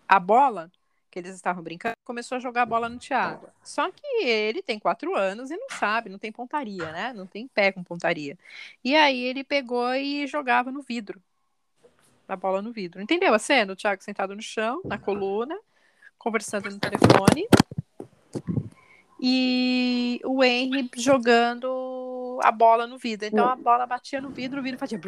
[0.09, 0.71] a bola
[1.17, 3.49] que eles estavam brincando, começou a jogar a bola no Thiago.
[3.65, 7.15] Só que ele tem quatro anos e não sabe, não tem pontaria, né?
[7.15, 8.37] Não tem pé com pontaria.
[8.85, 11.19] E aí ele pegou e jogava no vidro.
[12.29, 13.01] A bola no vidro.
[13.01, 13.73] Entendeu a cena?
[13.73, 15.59] O Thiago sentado no chão, na coluna,
[16.19, 17.49] conversando no telefone.
[19.19, 21.96] E o Henry jogando
[22.43, 23.27] a bola no vidro.
[23.27, 25.01] Então a bola batia no vidro, o vidro fazia.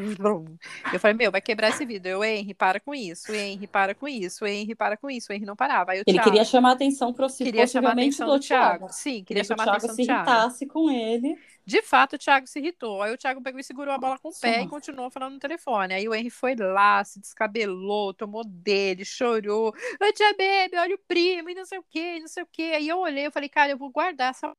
[0.93, 2.09] Eu falei, meu, vai quebrar esse vidro.
[2.09, 3.33] Eu, Henry, para com isso.
[3.33, 4.47] Henry, para com isso.
[4.47, 5.31] Henry, para com isso.
[5.31, 5.93] O Henry não parava.
[5.93, 8.79] Aí, Ele Thiago, queria chamar a atenção si, queria chamar a atenção do Thiago.
[8.79, 8.93] Thiago.
[8.93, 10.25] Sim, queria, queria chamar a atenção do Thiago.
[10.25, 11.39] se irritasse com ele.
[11.69, 13.03] De fato, o Thiago se irritou.
[13.03, 15.39] Aí o Thiago pegou e segurou a bola com o pé e continuou falando no
[15.39, 15.93] telefone.
[15.93, 19.69] Aí o Henry foi lá, se descabelou, tomou dele, chorou.
[19.69, 22.73] Ô, tia Bebe, olha o primo, e não sei o quê, não sei o quê.
[22.75, 24.51] Aí eu olhei, eu falei, cara, eu vou guardar essa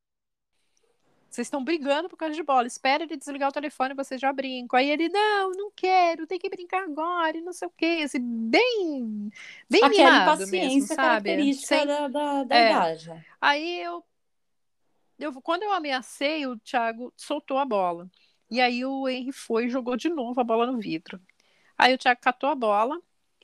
[1.30, 2.66] vocês estão brigando por causa de bola.
[2.66, 4.80] Espera ele desligar o telefone vocês já brincam.
[4.80, 8.02] Aí ele, não, não quero, tem que brincar agora e não sei o quê.
[8.04, 9.32] Assim, bem,
[9.70, 10.98] bem Aquela impaciência mesmo, sabe?
[10.98, 11.86] característica Sem...
[11.86, 12.72] da, da, da é.
[12.72, 13.26] idade.
[13.40, 14.04] Aí eu,
[15.20, 18.10] eu, quando eu ameacei, o Thiago soltou a bola.
[18.50, 21.22] E aí o Henry foi e jogou de novo a bola no vidro.
[21.78, 23.00] Aí o Thiago catou a bola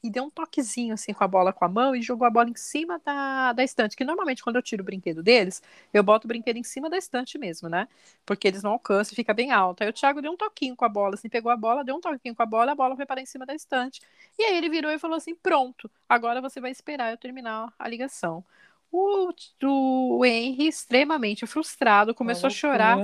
[0.05, 2.47] e deu um toquezinho assim com a bola com a mão e jogou a bola
[2.49, 3.95] em cima da, da estante.
[3.95, 6.97] Que normalmente quando eu tiro o brinquedo deles, eu boto o brinquedo em cima da
[6.97, 7.87] estante mesmo, né?
[8.23, 9.81] Porque eles não alcançam e fica bem alto.
[9.81, 11.99] Aí o Thiago deu um toquinho com a bola, assim, pegou a bola, deu um
[11.99, 14.01] toquinho com a bola, a bola foi para em cima da estante.
[14.37, 17.87] E aí ele virou e falou assim: pronto, agora você vai esperar eu terminar a
[17.87, 18.43] ligação.
[18.91, 19.33] O,
[19.63, 22.97] o Henry, extremamente frustrado, começou a chorar.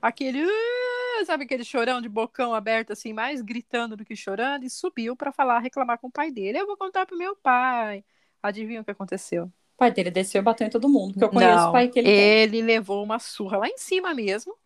[0.00, 0.44] Aquele.
[0.44, 5.16] Uh, sabe aquele chorão de bocão aberto, assim, mais gritando do que chorando, e subiu
[5.16, 6.58] para falar, reclamar com o pai dele.
[6.58, 8.04] Eu vou contar pro meu pai.
[8.42, 9.52] Adivinha o que aconteceu?
[9.74, 11.88] O pai dele desceu e bateu em todo mundo, porque eu conheço Não, o pai
[11.88, 12.62] que ele Ele tem.
[12.62, 14.56] levou uma surra lá em cima mesmo.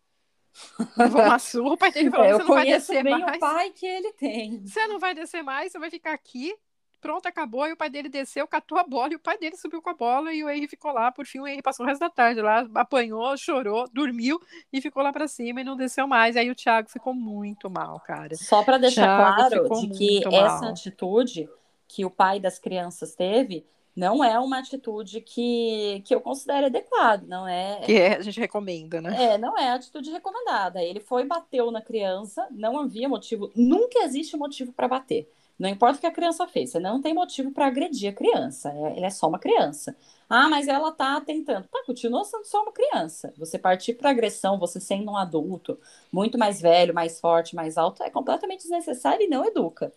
[0.95, 3.35] Levou uma surra, o pai dele falou: é, você não vai descer mais.
[3.35, 4.65] o pai que ele tem.
[4.65, 6.55] Você não vai descer mais, você vai ficar aqui
[7.01, 7.67] pronto, acabou.
[7.67, 9.93] E o pai dele desceu, catou a bola, e o pai dele subiu com a
[9.93, 11.11] bola, e o Henry ficou lá.
[11.11, 14.39] Por fim, o Henry passou o resto da tarde lá, apanhou, chorou, dormiu
[14.71, 16.35] e ficou lá para cima e não desceu mais.
[16.35, 18.35] E aí o Thiago ficou muito mal, cara.
[18.35, 21.49] Só para deixar Thiago claro de que essa atitude
[21.87, 27.25] que o pai das crianças teve não é uma atitude que, que eu considero adequada,
[27.27, 27.81] não é?
[27.81, 29.33] Que é, a gente recomenda, né?
[29.33, 30.81] É, não é atitude recomendada.
[30.81, 35.29] Ele foi bateu na criança, não havia motivo, nunca existe motivo para bater.
[35.61, 38.71] Não importa o que a criança fez, você não tem motivo para agredir a criança.
[38.71, 39.95] É, ele é só uma criança.
[40.27, 41.67] Ah, mas ela está tentando.
[41.67, 43.31] Tá, continua sendo só uma criança.
[43.37, 45.79] Você partir para agressão, você sendo um adulto,
[46.11, 49.93] muito mais velho, mais forte, mais alto, é completamente desnecessário e não educa.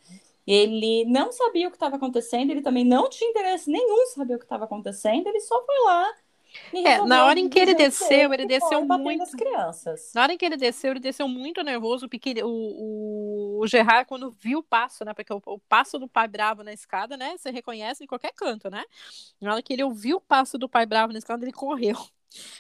[0.46, 4.38] Ele não sabia o que estava acontecendo, ele também não tinha interesse nenhum saber o
[4.38, 6.12] que estava acontecendo, ele só foi lá
[6.72, 9.36] é, na hora em que ele desceu, ele desceu muito.
[9.36, 10.12] crianças.
[10.14, 14.06] Na hora em que ele desceu, ele desceu muito nervoso, porque o, o, o Gerard,
[14.08, 15.12] quando viu o passo, né?
[15.14, 17.36] Porque o, o, passo do pai bravo na escada, né?
[17.36, 18.84] Você reconhece em qualquer canto, né?
[19.40, 21.96] Na hora que ele ouviu o passo do pai bravo na escada, ele correu.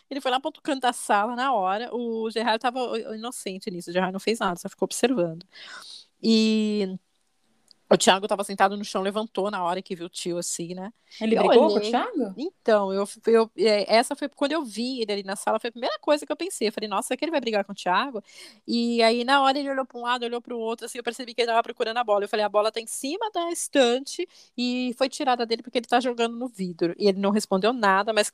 [0.08, 1.92] Ele foi lá para outro canto da sala na hora.
[1.92, 2.78] O Gerard estava
[3.16, 3.90] inocente nisso.
[3.90, 5.44] O Gerard não fez nada, só ficou observando.
[6.22, 6.96] E
[7.90, 10.92] o Thiago estava sentado no chão, levantou na hora que viu o tio, assim, né?
[11.20, 11.80] Ele eu brigou olhei...
[11.80, 12.34] com o Thiago?
[12.36, 15.72] Então, eu, eu, é, essa foi quando eu vi ele ali na sala, foi a
[15.72, 16.68] primeira coisa que eu pensei.
[16.68, 18.22] Eu falei, nossa, será que ele vai brigar com o Thiago?
[18.66, 21.04] E aí, na hora, ele olhou para um lado, olhou para o outro, assim, eu
[21.04, 22.24] percebi que ele estava procurando a bola.
[22.24, 24.26] Eu falei, a bola está em cima da estante
[24.56, 26.94] e foi tirada dele porque ele está jogando no vidro.
[26.98, 28.32] E ele não respondeu nada, mas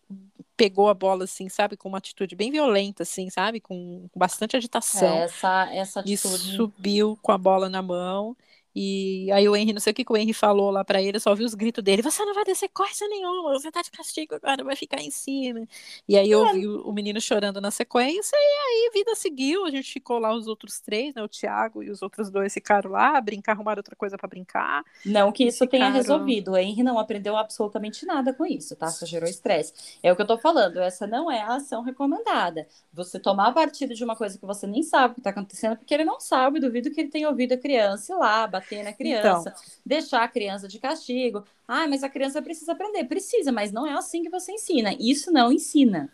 [0.56, 4.56] pegou a bola, assim, sabe, com uma atitude bem violenta, assim, sabe, com, com bastante
[4.56, 5.08] agitação.
[5.08, 6.14] É, essa, essa atitude.
[6.14, 8.36] E subiu com a bola na mão.
[8.82, 11.20] E aí o Henry, não sei o que, que o Henry falou lá para ele,
[11.20, 14.36] só ouvi os gritos dele: Você não vai descer coisa nenhuma, você tá de castigo
[14.36, 15.68] agora, vai ficar em cima.
[16.08, 16.52] E aí eu é.
[16.54, 19.66] vi o, o menino chorando na sequência, e aí a vida seguiu.
[19.66, 21.22] A gente ficou lá, os outros três, né?
[21.22, 24.82] O Thiago e os outros dois ficaram lá, brincar, arrumaram outra coisa para brincar.
[25.04, 25.84] Não que isso ficaram...
[25.84, 26.52] tenha resolvido.
[26.52, 28.88] O Henry não aprendeu absolutamente nada com isso, tá?
[28.88, 29.74] Só gerou estresse.
[30.02, 32.66] É o que eu tô falando, essa não é a ação recomendada.
[32.94, 35.92] Você tomar partido de uma coisa que você nem sabe o que tá acontecendo, porque
[35.92, 39.50] ele não sabe, duvido que ele tenha ouvido a criança ir lá, bater na criança,
[39.50, 39.62] então.
[39.84, 41.44] deixar a criança de castigo.
[41.66, 43.04] Ah, mas a criança precisa aprender.
[43.04, 44.94] Precisa, mas não é assim que você ensina.
[44.98, 46.10] Isso não ensina.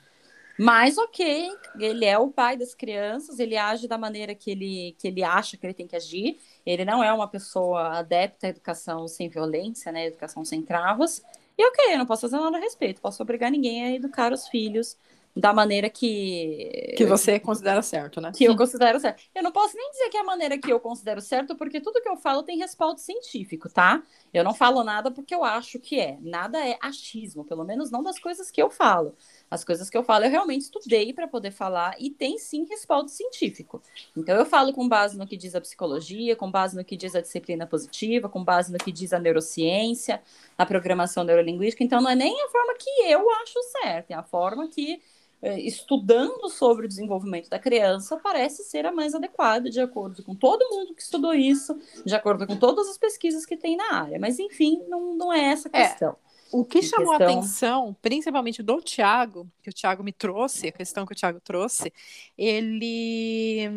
[0.59, 5.09] Mas ok, ele é o pai das crianças, ele age da maneira que ele, que
[5.09, 6.38] ele acha que ele tem que agir.
[6.64, 10.07] Ele não é uma pessoa adepta à educação sem violência, né?
[10.07, 11.22] Educação sem travas.
[11.59, 14.48] E ok, eu não posso fazer nada a respeito, posso obrigar ninguém a educar os
[14.48, 14.96] filhos
[15.37, 16.95] da maneira que.
[16.97, 18.32] Que você considera certo, né?
[18.34, 19.22] Que eu considero certo.
[19.34, 22.01] Eu não posso nem dizer que é a maneira que eu considero certo, porque tudo
[22.01, 24.03] que eu falo tem respaldo científico, tá?
[24.32, 26.16] Eu não falo nada porque eu acho que é.
[26.22, 29.14] Nada é achismo, pelo menos não das coisas que eu falo.
[29.51, 33.11] As coisas que eu falo eu realmente estudei para poder falar e tem sim respaldo
[33.11, 33.82] científico.
[34.16, 37.14] Então eu falo com base no que diz a psicologia, com base no que diz
[37.14, 40.22] a disciplina positiva, com base no que diz a neurociência,
[40.57, 41.84] a programação neurolinguística.
[41.84, 44.99] Então não é nem a forma que eu acho certa, é a forma que
[45.43, 50.68] estudando sobre o desenvolvimento da criança parece ser a mais adequada, de acordo com todo
[50.70, 54.18] mundo que estudou isso, de acordo com todas as pesquisas que tem na área.
[54.18, 56.12] Mas, enfim, não, não é essa a é, questão.
[56.12, 56.26] É.
[56.53, 57.26] O que chamou questão...
[57.26, 61.41] a atenção, principalmente do Tiago, que o Tiago me trouxe, a questão que o Tiago
[61.41, 61.93] trouxe,
[62.39, 63.68] ele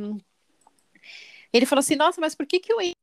[1.52, 2.94] ele falou assim, nossa, mas por que que o Henry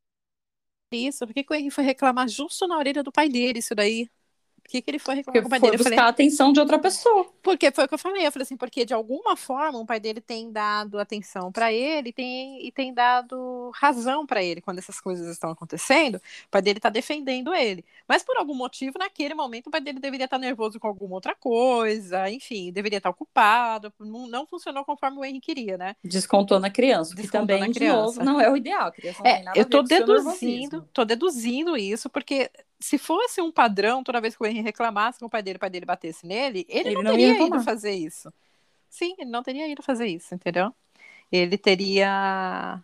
[0.93, 1.27] isso?
[1.27, 4.09] Por que, que o Henry foi reclamar justo na orelha do pai dele isso daí?
[4.67, 5.77] Por que, que ele foi reclamar com o pai dele?
[5.77, 7.25] buscar falei, a atenção de outra pessoa.
[7.41, 8.27] Porque foi o que eu falei.
[8.27, 12.13] Eu falei assim, porque de alguma forma o pai dele tem dado atenção para ele
[12.13, 16.17] tem, e tem dado razão para ele quando essas coisas estão acontecendo.
[16.17, 17.85] O pai dele tá defendendo ele.
[18.09, 21.15] Mas por algum motivo, naquele momento, o pai dele deveria estar tá nervoso com alguma
[21.15, 23.93] outra coisa, enfim, deveria estar tá ocupado.
[24.01, 25.95] Não, não funcionou conforme o Henry queria, né?
[26.03, 28.93] Descontou na criança, que também, de novo, não é o ideal.
[29.25, 34.43] é, eu tô deduzindo, tô deduzindo isso, porque se fosse um padrão, toda vez que
[34.43, 37.03] o Henry reclamasse com o pai dele, o pai dele batesse nele, ele, ele não,
[37.03, 38.33] não teria ido fazer isso.
[38.89, 40.75] Sim, ele não teria ido fazer isso, entendeu?
[41.31, 42.83] Ele teria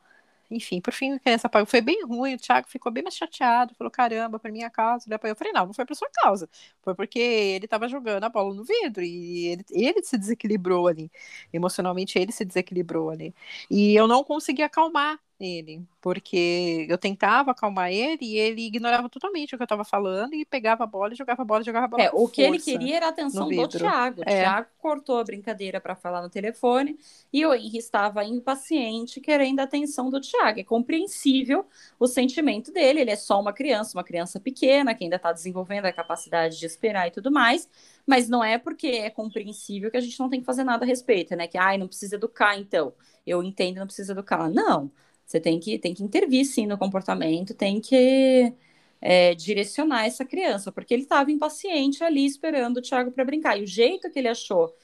[0.53, 1.51] enfim, por fim a criança.
[1.67, 5.07] Foi bem ruim, o Thiago ficou bem mais chateado, falou, caramba, por minha causa.
[5.11, 6.49] Eu falei, não, não foi por sua causa.
[6.83, 11.11] Foi porque ele estava jogando a bola no vidro e ele, ele se desequilibrou ali.
[11.53, 13.35] Emocionalmente, ele se desequilibrou ali.
[13.71, 19.55] E eu não consegui acalmar ele, porque eu tentava acalmar ele e ele ignorava totalmente
[19.55, 21.89] o que eu estava falando e pegava a bola e jogava a bola, jogava a
[21.89, 22.03] bola.
[22.03, 24.21] É, o que ele queria era a atenção do Thiago.
[24.21, 24.43] O é.
[24.43, 26.99] Thiago cortou a brincadeira para falar no telefone
[27.33, 30.61] e o Henry estava impaciente, querendo a atenção do Thiago.
[30.61, 31.67] É compreensível
[31.99, 35.87] o sentimento dele, ele é só uma criança, uma criança pequena que ainda está desenvolvendo
[35.87, 37.69] a capacidade de esperar e tudo mais.
[38.07, 40.89] Mas não é porque é compreensível que a gente não tem que fazer nada a
[40.89, 41.47] respeito, né?
[41.47, 42.93] Que, ai, não precisa educar, então.
[43.27, 44.51] Eu entendo, não precisa educar.
[44.51, 44.91] Não.
[45.33, 48.53] Você tem que, tem que intervir, sim, no comportamento, tem que
[49.01, 53.59] é, direcionar essa criança, porque ele estava impaciente ali esperando o Thiago para brincar.
[53.59, 54.75] E o jeito que ele achou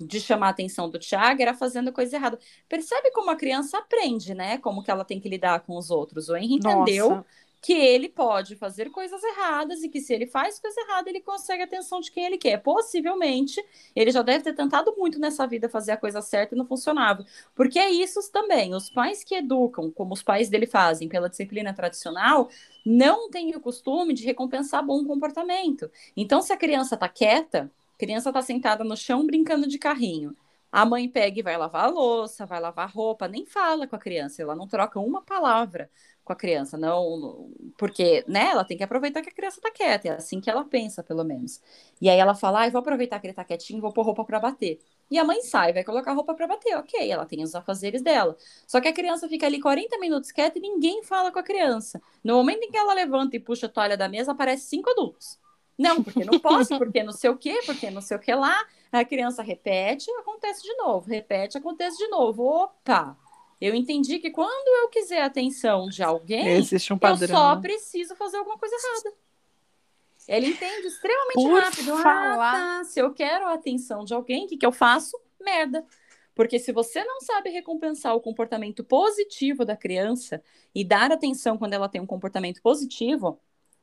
[0.00, 2.38] de chamar a atenção do Thiago era fazendo coisa errada.
[2.66, 4.56] Percebe como a criança aprende, né?
[4.56, 6.30] Como que ela tem que lidar com os outros.
[6.30, 7.22] O Henry entendeu
[7.60, 11.62] que ele pode fazer coisas erradas e que se ele faz coisa errada, ele consegue
[11.62, 12.58] a atenção de quem ele quer.
[12.58, 13.62] Possivelmente,
[13.96, 17.24] ele já deve ter tentado muito nessa vida fazer a coisa certa e não funcionava.
[17.54, 18.74] Porque é isso também.
[18.74, 22.48] Os pais que educam, como os pais dele fazem, pela disciplina tradicional,
[22.86, 25.90] não têm o costume de recompensar bom comportamento.
[26.16, 30.36] Então, se a criança está quieta, a criança está sentada no chão brincando de carrinho.
[30.70, 33.96] A mãe pega e vai lavar a louça, vai lavar a roupa, nem fala com
[33.96, 35.90] a criança, ela não troca uma palavra
[36.28, 40.08] com a criança, não, porque, né, ela tem que aproveitar que a criança tá quieta,
[40.08, 41.60] é assim que ela pensa, pelo menos.
[42.00, 44.38] E aí ela fala, ah, vou aproveitar que ele tá quietinho, vou pôr roupa para
[44.38, 44.78] bater.
[45.10, 48.36] E a mãe sai, vai colocar roupa para bater, ok, ela tem os afazeres dela.
[48.66, 52.00] Só que a criança fica ali 40 minutos quieta e ninguém fala com a criança.
[52.22, 55.38] No momento em que ela levanta e puxa a toalha da mesa, aparece cinco adultos.
[55.78, 58.66] Não, porque não posso, porque não sei o quê, porque não sei o que lá.
[58.92, 62.42] A criança repete, acontece de novo, repete, acontece de novo.
[62.44, 63.16] Opa!
[63.60, 67.28] Eu entendi que quando eu quiser a atenção de alguém, Existe um padrão.
[67.28, 69.16] eu só preciso fazer alguma coisa errada.
[70.28, 71.96] Ele entende extremamente Por rápido.
[72.02, 72.52] Falar...
[72.52, 72.84] Ah, tá.
[72.84, 75.18] Se eu quero a atenção de alguém, o que, que eu faço?
[75.40, 75.84] Merda.
[76.34, 80.40] Porque se você não sabe recompensar o comportamento positivo da criança
[80.72, 83.40] e dar atenção quando ela tem um comportamento positivo,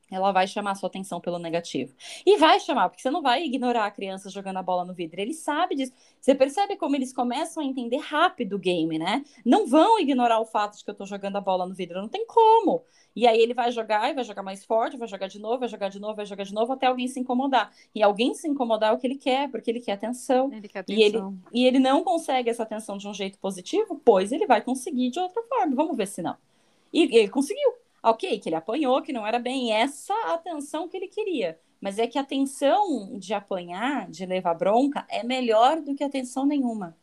[0.09, 1.93] ela vai chamar sua atenção pelo negativo.
[2.25, 5.19] E vai chamar, porque você não vai ignorar a criança jogando a bola no vidro.
[5.19, 5.93] Ele sabe disso.
[6.19, 9.23] Você percebe como eles começam a entender rápido o game, né?
[9.43, 12.01] Não vão ignorar o fato de que eu tô jogando a bola no vidro.
[12.01, 12.83] Não tem como.
[13.15, 15.69] E aí ele vai jogar e vai jogar mais forte, vai jogar de novo, vai
[15.69, 17.71] jogar de novo, vai jogar de novo, até alguém se incomodar.
[17.93, 20.51] E alguém se incomodar é o que ele quer, porque ele quer atenção.
[20.51, 20.99] Ele quer atenção.
[20.99, 21.19] E ele,
[21.53, 25.19] e ele não consegue essa atenção de um jeito positivo, pois ele vai conseguir de
[25.19, 25.75] outra forma.
[25.75, 26.35] Vamos ver se não.
[26.91, 27.84] E ele conseguiu.
[28.07, 31.59] Ok, que ele apanhou, que não era bem essa atenção que ele queria.
[31.81, 36.45] Mas é que a atenção de apanhar, de levar bronca, é melhor do que atenção
[36.45, 36.95] nenhuma.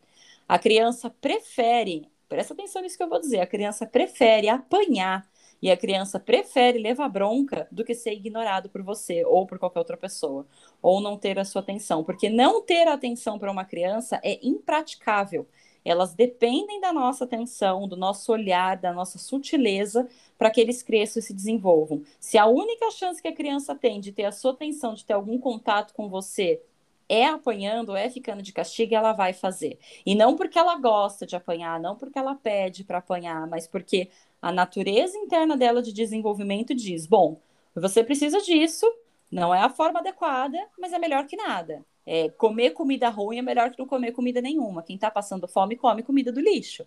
[0.49, 5.29] A criança prefere, presta atenção nisso que eu vou dizer, a criança prefere apanhar
[5.61, 9.81] e a criança prefere levar bronca do que ser ignorado por você ou por qualquer
[9.81, 10.47] outra pessoa,
[10.81, 15.49] ou não ter a sua atenção, porque não ter atenção para uma criança é impraticável
[15.85, 20.09] elas dependem da nossa atenção, do nosso olhar, da nossa sutileza
[20.39, 22.03] para que eles cresçam e se desenvolvam.
[22.21, 25.13] Se a única chance que a criança tem de ter a sua atenção, de ter
[25.13, 26.61] algum contato com você,
[27.09, 29.79] é apanhando, é ficando de castigo, ela vai fazer.
[30.07, 34.09] E não porque ela gosta de apanhar, não porque ela pede para apanhar, mas porque
[34.41, 37.41] a natureza interna dela de desenvolvimento diz: bom,
[37.75, 38.87] você precisa disso,
[39.31, 41.85] não é a forma adequada, mas é melhor que nada.
[42.05, 44.83] É, comer comida ruim é melhor que não comer comida nenhuma.
[44.83, 46.87] Quem está passando fome come comida do lixo.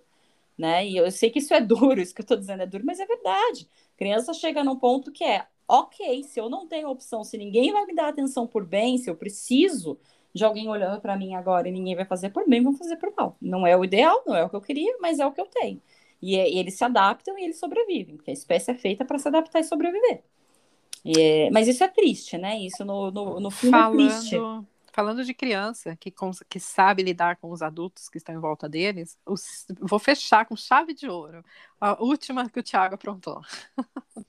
[0.57, 0.87] Né?
[0.87, 2.99] E eu sei que isso é duro, isso que eu estou dizendo é duro, mas
[2.99, 3.67] é verdade.
[3.97, 7.85] criança chega num ponto que é, ok, se eu não tenho opção, se ninguém vai
[7.85, 9.97] me dar atenção por bem, se eu preciso
[10.33, 13.13] de alguém olhando para mim agora e ninguém vai fazer por bem, vão fazer por
[13.15, 13.37] mal.
[13.41, 15.45] Não é o ideal, não é o que eu queria, mas é o que eu
[15.45, 15.81] tenho.
[16.21, 19.27] E, e eles se adaptam e eles sobrevivem, porque a espécie é feita para se
[19.29, 20.23] adaptar e sobreviver.
[21.05, 22.59] E é, mas isso é triste, né?
[22.59, 24.01] Isso no, no, no fundo Falando...
[24.01, 24.37] é triste
[24.95, 26.13] falando de criança que,
[26.49, 30.55] que sabe lidar com os adultos que estão em volta deles, os, vou fechar com
[30.55, 31.43] chave de ouro.
[31.81, 33.41] A última que o Thiago aprontou.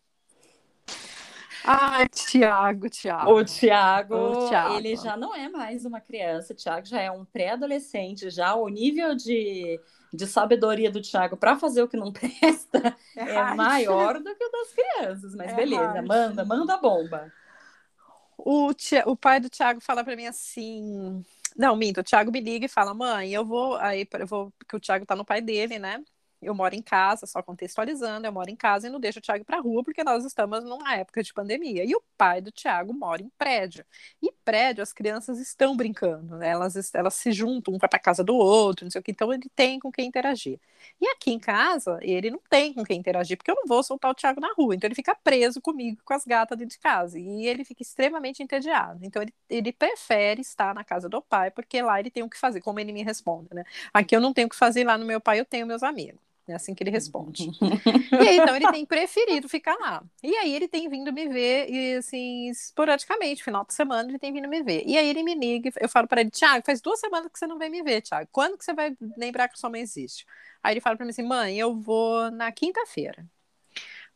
[1.65, 3.31] Ai, Tiago, Tiago.
[3.31, 6.53] O Tiago, ele já não é mais uma criança.
[6.53, 8.29] O Tiago já é um pré-adolescente.
[8.31, 9.81] Já o nível de,
[10.13, 14.45] de sabedoria do Tiago para fazer o que não presta é, é maior do que
[14.45, 15.35] o das crianças.
[15.35, 16.07] Mas é beleza, hard.
[16.07, 17.33] manda, manda a bomba
[18.39, 18.71] o,
[19.07, 21.25] o pai do Thiago fala para mim assim.
[21.57, 23.77] Não, minto, o Thiago me liga e fala, mãe, eu vou.
[23.77, 24.53] Aí eu vou.
[24.59, 26.05] Porque o Thiago tá no pai dele, né?
[26.41, 29.45] Eu moro em casa, só contextualizando, eu moro em casa e não deixo o Thiago
[29.45, 31.85] para rua porque nós estamos numa época de pandemia.
[31.85, 33.85] E o pai do Thiago mora em prédio.
[34.23, 36.51] E prédio as crianças estão brincando, né?
[36.51, 39.33] elas, elas se juntam, um vai para casa do outro, não sei o que, então
[39.35, 40.61] ele tem com quem interagir.
[41.01, 44.13] E aqui em casa, ele não tem com quem interagir, porque eu não vou soltar
[44.13, 47.19] o Thiago na rua, então ele fica preso comigo, com as gatas dentro de casa,
[47.19, 49.01] e ele fica extremamente entediado.
[49.03, 52.39] Então ele, ele prefere estar na casa do pai, porque lá ele tem o que
[52.39, 53.65] fazer, como ele me responde, né?
[53.93, 56.21] Aqui eu não tenho o que fazer, lá no meu pai eu tenho meus amigos.
[56.49, 57.51] É assim que ele responde.
[58.13, 60.03] e aí, então, ele tem preferido ficar lá.
[60.23, 64.33] E aí, ele tem vindo me ver, e assim, esporadicamente, final de semana, ele tem
[64.33, 64.85] vindo me ver.
[64.87, 67.47] E aí, ele me liga, eu falo para ele, Tiago, faz duas semanas que você
[67.49, 68.29] não vem me ver, Tiago.
[68.31, 70.25] Quando que você vai lembrar que sua mãe existe?
[70.63, 73.27] Aí, ele fala para mim assim, mãe, eu vou na quinta-feira.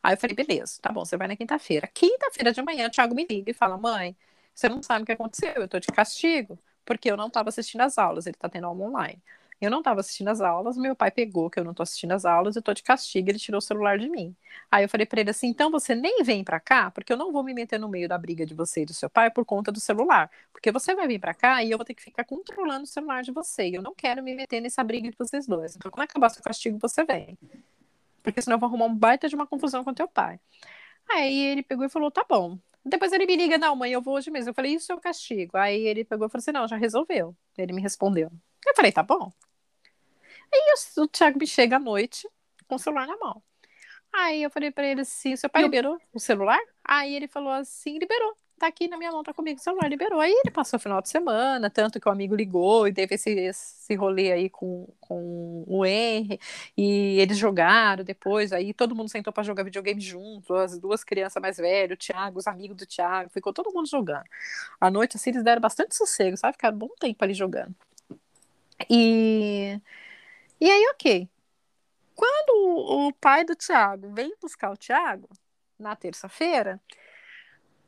[0.01, 1.87] Aí, eu falei, beleza, tá bom, você vai na quinta-feira.
[1.93, 4.15] Quinta-feira de manhã, o Tiago me liga e fala, mãe,
[4.55, 7.81] você não sabe o que aconteceu, eu tô de castigo, porque eu não estava assistindo
[7.81, 9.21] as aulas, ele tá tendo aula online.
[9.61, 12.25] Eu não estava assistindo as aulas, meu pai pegou que eu não estou assistindo as
[12.25, 14.35] aulas, eu estou de castigo, ele tirou o celular de mim.
[14.71, 17.31] Aí eu falei para ele assim: então você nem vem para cá, porque eu não
[17.31, 19.71] vou me meter no meio da briga de você e do seu pai por conta
[19.71, 20.31] do celular.
[20.51, 23.21] Porque você vai vir para cá e eu vou ter que ficar controlando o celular
[23.21, 23.69] de você.
[23.71, 25.75] Eu não quero me meter nessa briga de vocês dois.
[25.75, 27.37] Então, quando acabar seu castigo, você vem.
[28.23, 30.39] Porque senão eu vou arrumar um baita de uma confusão com teu pai.
[31.09, 32.57] Aí ele pegou e falou: tá bom.
[32.83, 34.49] Depois ele me liga, não, mãe, eu vou hoje mesmo.
[34.49, 35.55] Eu falei, isso é o castigo.
[35.55, 37.35] Aí ele pegou e falou assim: não, já resolveu.
[37.57, 38.31] Ele me respondeu.
[38.65, 39.31] Eu falei, tá bom.
[40.53, 42.27] Aí o, o Thiago me chega à noite
[42.67, 43.41] com o celular na mão.
[44.13, 46.59] Aí eu falei para ele assim: seu pai liberou o celular?
[46.83, 48.35] Aí ele falou assim: liberou.
[48.59, 50.19] Tá aqui na minha mão, tá comigo o celular, liberou.
[50.19, 53.31] Aí ele passou o final de semana, tanto que o amigo ligou e teve esse,
[53.31, 56.39] esse rolê aí com, com o Henry,
[56.77, 61.41] e eles jogaram depois, aí todo mundo sentou para jogar videogame junto, as duas crianças
[61.41, 64.25] mais velhas, o Thiago, os amigos do Thiago, ficou todo mundo jogando.
[64.79, 66.53] À noite, assim, eles deram bastante sossego, sabe?
[66.53, 67.73] Ficaram um bom tempo ali jogando.
[68.87, 69.81] E
[70.61, 71.29] e aí, ok.
[72.15, 75.27] Quando o pai do Thiago vem buscar o Thiago,
[75.79, 76.79] na terça-feira,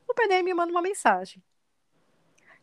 [0.07, 1.41] o dele me manda uma mensagem.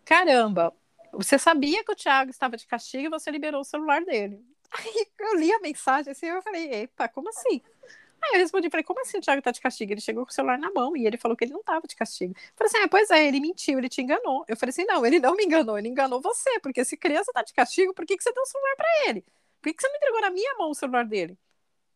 [0.04, 0.74] Caramba,
[1.12, 4.44] você sabia que o Thiago estava de castigo e você liberou o celular dele.
[4.70, 7.62] Aí eu li a mensagem assim, eu falei, epa, como assim?
[8.22, 9.92] Aí eu respondi, falei, como assim o Thiago está de castigo?
[9.92, 11.96] Ele chegou com o celular na mão e ele falou que ele não estava de
[11.96, 12.34] castigo.
[12.36, 14.44] Eu falei assim, ah, pois é, ele mentiu, ele te enganou.
[14.46, 17.42] Eu falei assim, não, ele não me enganou, ele enganou você, porque se criança está
[17.42, 19.24] de castigo, por que, que você deu o celular para ele?
[19.61, 21.38] Por que, que você não entregou na minha mão o celular dele?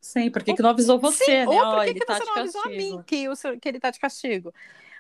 [0.01, 1.47] Sim, por que, que não avisou você, Sim, né?
[1.47, 3.81] Ou por que, que tá você não avisou a mim que, o seu, que ele
[3.81, 4.53] tá de castigo?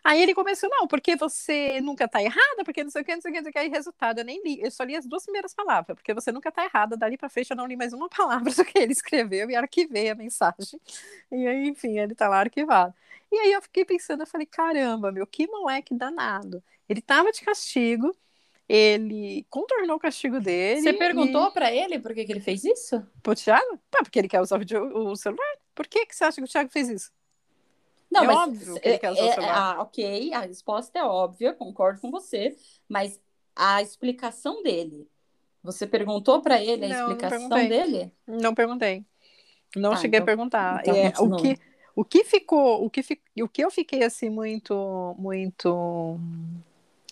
[0.02, 3.22] Aí ele começou, não, porque você nunca tá errada, porque não sei o que, não
[3.22, 3.58] sei o que, não sei o que.
[3.58, 6.52] Aí, resultado, eu nem li, eu só li as duas primeiras palavras, porque você nunca
[6.52, 6.94] tá errada.
[6.96, 10.10] Dali pra frente eu não li mais uma palavra do que ele escreveu e arquivei
[10.10, 10.78] a mensagem.
[11.32, 12.94] E aí, enfim, ele tá lá arquivado.
[13.32, 16.62] E aí eu fiquei pensando, eu falei, caramba, meu, que moleque danado.
[16.88, 18.14] Ele tava de castigo,
[18.68, 20.82] ele contornou o castigo dele.
[20.82, 21.52] Você perguntou e...
[21.52, 23.06] para ele por que, que ele fez isso?
[23.22, 23.78] Pro Thiago?
[23.94, 25.56] Ah, porque ele quer usar o, celular.
[25.74, 27.12] Por que, que você acha que o Thiago fez isso?
[28.10, 29.76] Não, é mas óbvio que ele quer usar é, o celular.
[29.76, 32.56] Ah, ok, a resposta é óbvia, concordo com você,
[32.88, 33.20] mas
[33.54, 35.08] a explicação dele.
[35.62, 38.12] Você perguntou para ele a não, explicação não dele?
[38.26, 39.04] Não perguntei.
[39.74, 40.80] Não tá, cheguei então, a perguntar.
[40.82, 41.58] Então é, o que
[41.96, 43.00] o que ficou, o que,
[43.40, 46.18] o que eu fiquei assim muito muito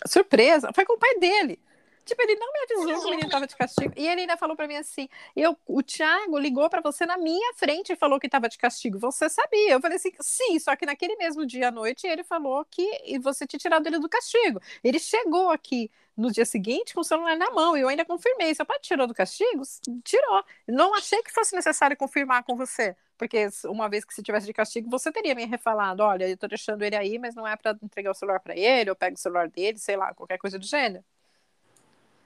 [0.07, 1.59] surpresa foi com o pai dele.
[2.05, 3.93] Tipo, ele não me avisou que o menino tava de castigo.
[3.97, 7.55] E ele ainda falou para mim assim: eu, o Thiago ligou para você na minha
[7.55, 8.99] frente e falou que tava de castigo.
[8.99, 9.73] Você sabia?
[9.73, 13.47] Eu falei assim: sim, só que naquele mesmo dia à noite ele falou que você
[13.47, 14.61] tinha tirado ele do castigo.
[14.83, 17.77] Ele chegou aqui no dia seguinte com o celular na mão.
[17.77, 18.55] E eu ainda confirmei.
[18.55, 19.63] Seu pai tirou do castigo?
[20.05, 20.45] Tirou.
[20.69, 22.97] Não achei que fosse necessário confirmar com você.
[23.23, 26.49] Porque uma vez que se tivesse de castigo, você teria me refalado: olha, eu tô
[26.49, 29.19] deixando ele aí, mas não é para entregar o celular para ele, eu pego o
[29.19, 31.05] celular dele, sei lá, qualquer coisa do gênero.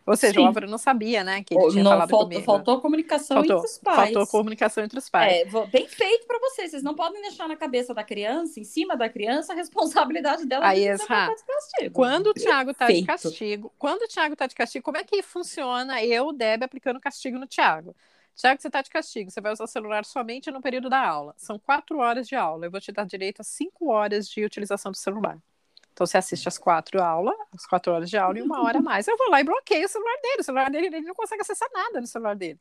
[0.07, 0.41] Ou seja, Sim.
[0.41, 2.45] o Álvaro não sabia, né, que ele tinha não, falado faltou, comigo.
[2.45, 3.97] Faltou comunicação faltou, entre os pais.
[3.97, 5.35] Faltou comunicação entre os pais.
[5.35, 6.71] É, bem feito para vocês.
[6.71, 10.67] Vocês não podem deixar na cabeça da criança, em cima da criança, a responsabilidade dela
[10.67, 11.93] Aí, de castigo.
[11.93, 15.23] Quando o Thiago tá de castigo, quando o Thiago tá de castigo, como é que
[15.23, 17.95] funciona eu, Deb, aplicando castigo no Thiago?
[18.37, 21.35] Tiago, você está de castigo, você vai usar o celular somente no período da aula.
[21.39, 22.67] São quatro horas de aula.
[22.67, 25.39] Eu vou te dar direito a cinco horas de utilização do celular.
[25.91, 28.83] Então você assiste as quatro aulas, as quatro horas de aula e uma hora a
[28.83, 29.09] mais.
[29.09, 30.41] Eu vou lá e bloqueio o celular dele.
[30.41, 32.61] O celular dele, ele não consegue acessar nada no celular dele.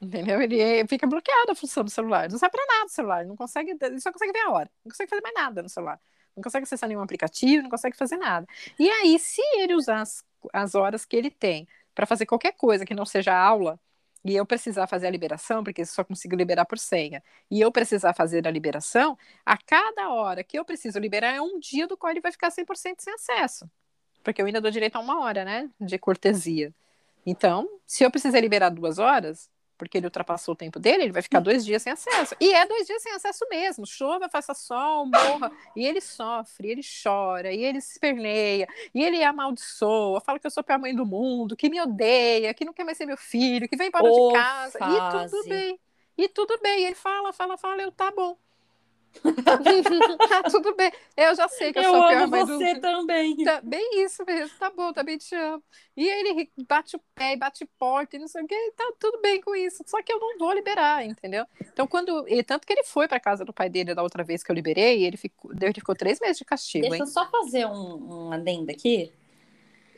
[0.00, 0.40] Entendeu?
[0.40, 2.30] Ele fica bloqueado a função do celular.
[2.30, 3.24] Não serve para nada o celular.
[3.24, 4.70] Não consegue, ele só consegue ver a hora.
[4.84, 6.00] Não consegue fazer mais nada no celular.
[6.36, 8.46] Não consegue acessar nenhum aplicativo, não consegue fazer nada.
[8.78, 12.86] E aí, se ele usar as, as horas que ele tem para fazer qualquer coisa
[12.86, 13.78] que não seja aula,
[14.24, 18.14] e eu precisar fazer a liberação, porque só consigo liberar por senha, e eu precisar
[18.14, 22.10] fazer a liberação, a cada hora que eu preciso liberar é um dia do qual
[22.10, 23.70] ele vai ficar 100% sem acesso.
[24.22, 26.72] Porque eu ainda dou direito a uma hora, né, de cortesia.
[27.26, 31.22] Então, se eu precisar liberar duas horas, porque ele ultrapassou o tempo dele, ele vai
[31.22, 32.36] ficar dois dias sem acesso.
[32.40, 33.86] E é dois dias sem acesso mesmo.
[33.86, 35.50] Chova, faça sol, morra.
[35.74, 40.50] E ele sofre, ele chora, e ele se esperneia, e ele amaldiçoa, fala que eu
[40.50, 43.16] sou a pior mãe do mundo, que me odeia, que não quer mais ser meu
[43.16, 44.78] filho, que vem embora oh, de casa.
[44.78, 44.96] Fase.
[44.96, 45.80] E tudo bem.
[46.16, 46.84] E tudo bem.
[46.84, 48.36] Ele fala, fala, fala, eu tá bom.
[49.20, 50.92] Tá tudo bem.
[51.16, 52.80] Eu já sei que eu, eu sou a pior mãe você do...
[52.80, 53.36] também.
[53.44, 54.58] Tá, bem isso mesmo.
[54.58, 55.62] Tá bom, também te amo.
[55.96, 58.72] E ele bate o pé, bate porta e não sei o que.
[58.76, 59.82] Tá tudo bem com isso.
[59.86, 61.44] Só que eu não vou liberar, entendeu?
[61.60, 62.26] Então, quando.
[62.28, 64.54] E tanto que ele foi pra casa do pai dele da outra vez que eu
[64.54, 66.82] liberei, ele ficou, ele ficou três meses de castigo.
[66.82, 67.02] Deixa hein?
[67.02, 69.12] eu só fazer um, um adendo aqui.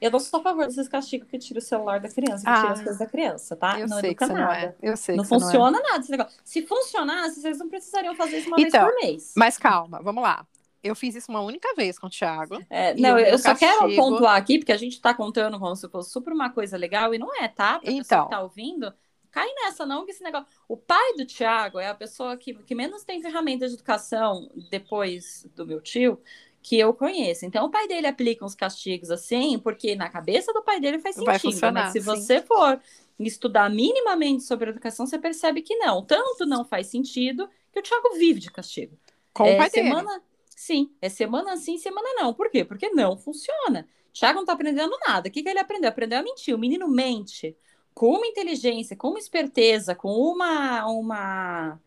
[0.01, 2.61] Eu não sou a favor desses castigos que tira o celular da criança, que ah,
[2.61, 3.81] tira as coisas da criança, tá?
[3.81, 4.45] Eu não sei educa que nada.
[4.45, 4.75] Não é.
[4.83, 5.83] Eu sei não funciona não é.
[5.83, 6.39] nada esse negócio.
[6.45, 9.33] Se funcionasse, vocês não precisariam fazer isso uma então, vez por mês.
[9.37, 10.47] Mas calma, vamos lá.
[10.83, 12.63] Eu fiz isso uma única vez com o Thiago.
[12.69, 13.79] É, não, eu só castigo...
[13.79, 17.15] quero pontuar aqui, porque a gente tá contando como se fosse super uma coisa legal,
[17.15, 17.81] e não é, tá?
[17.81, 18.93] Pra então, que tá ouvindo,
[19.31, 20.47] cai nessa, não, que esse negócio.
[20.69, 25.47] O pai do Thiago é a pessoa que, que menos tem ferramentas de educação depois
[25.57, 26.21] do meu tio
[26.65, 27.45] que eu conheço.
[27.45, 31.15] Então, o pai dele aplica uns castigos assim, porque na cabeça do pai dele faz
[31.15, 31.73] sentido.
[31.75, 32.07] mas se sim.
[32.07, 32.81] você for
[33.21, 36.03] estudar minimamente sobre educação, você percebe que não.
[36.03, 38.99] Tanto não faz sentido que o Thiago vive de castigo.
[39.35, 40.23] Com é, o pai semana, dele.
[40.57, 42.33] Sim, é semana sim, semana não.
[42.33, 42.65] Por quê?
[42.65, 43.87] Porque não funciona.
[44.15, 45.29] Thiago não tá aprendendo nada.
[45.29, 45.91] O que, que ele aprendeu?
[45.91, 46.55] Aprendeu a mentir.
[46.55, 47.55] O menino mente
[47.93, 51.79] com uma inteligência, com uma esperteza, com uma, uma,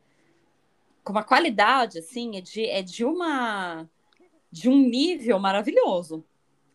[1.04, 3.90] com uma qualidade, assim, é de, é de uma
[4.58, 6.24] de um nível maravilhoso.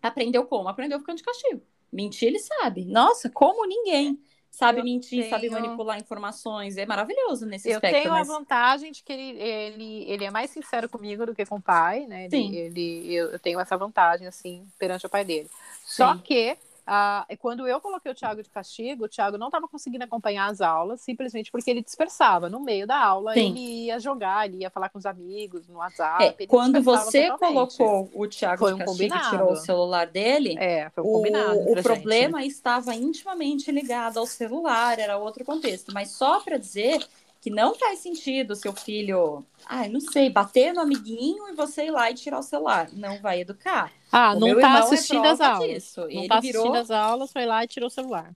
[0.00, 0.68] Aprendeu como?
[0.68, 1.62] Aprendeu ficando de castigo.
[1.92, 2.84] Mentir, ele sabe.
[2.84, 4.18] Nossa, como ninguém.
[4.50, 5.30] Sabe eu mentir, tenho...
[5.30, 6.76] sabe manipular informações.
[6.76, 7.96] É maravilhoso nesse eu aspecto.
[7.96, 8.28] Eu tenho mas...
[8.28, 11.62] a vantagem de que ele, ele, ele é mais sincero comigo do que com o
[11.62, 12.26] pai, né?
[12.26, 12.54] Ele, Sim.
[12.54, 15.48] ele, eu, eu tenho essa vantagem, assim, perante o pai dele.
[15.86, 16.20] Só Sim.
[16.20, 20.50] que ah, quando eu coloquei o Thiago de castigo, o Thiago não estava conseguindo acompanhar
[20.50, 22.48] as aulas, simplesmente porque ele dispersava.
[22.48, 23.50] No meio da aula, Sim.
[23.50, 26.42] ele ia jogar, ele ia falar com os amigos no WhatsApp.
[26.42, 27.76] É, quando você totalmente.
[27.76, 31.12] colocou o Thiago foi de castigo um e tirou o celular dele, é, foi um
[31.12, 35.92] combinado o, o problema estava intimamente ligado ao celular, era outro contexto.
[35.92, 37.06] Mas só para dizer
[37.42, 41.90] que não faz sentido seu filho, ai, não sei, bater no amiguinho e você ir
[41.90, 42.88] lá e tirar o celular.
[42.92, 43.92] Não vai educar.
[44.12, 45.68] Ah, o não tá é assistindo é as aulas.
[45.68, 46.00] Disso.
[46.02, 46.76] Não ele tá assistindo virou...
[46.76, 48.32] as aulas, foi lá e tirou o celular.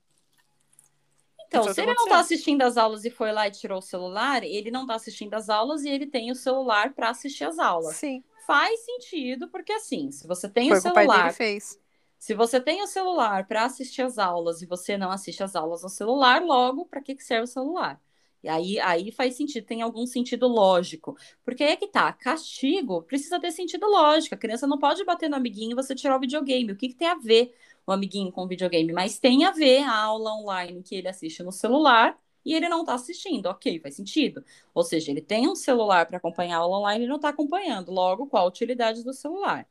[1.46, 4.42] Então, se ele não está assistindo as aulas e foi lá e tirou o celular,
[4.42, 7.94] ele não está assistindo as aulas e ele tem o celular para assistir as aulas.
[7.94, 8.24] Sim.
[8.44, 11.04] Faz sentido, porque assim, se você tem foi o celular.
[11.04, 11.78] O pai dele fez.
[12.18, 15.84] Se você tem o celular para assistir as aulas e você não assiste as aulas
[15.84, 18.00] no celular, logo, para que, que serve o celular?
[18.48, 21.16] Aí, aí faz sentido, tem algum sentido lógico.
[21.44, 24.34] Porque aí é que tá, castigo precisa ter sentido lógico.
[24.34, 26.72] A criança não pode bater no amiguinho e você tirar o videogame.
[26.72, 27.54] O que, que tem a ver
[27.86, 28.92] o amiguinho com o videogame?
[28.92, 32.80] Mas tem a ver a aula online que ele assiste no celular e ele não
[32.80, 33.46] está assistindo.
[33.46, 34.44] Ok, faz sentido.
[34.74, 37.90] Ou seja, ele tem um celular para acompanhar a aula online e não está acompanhando.
[37.92, 39.66] Logo, qual a utilidade do celular?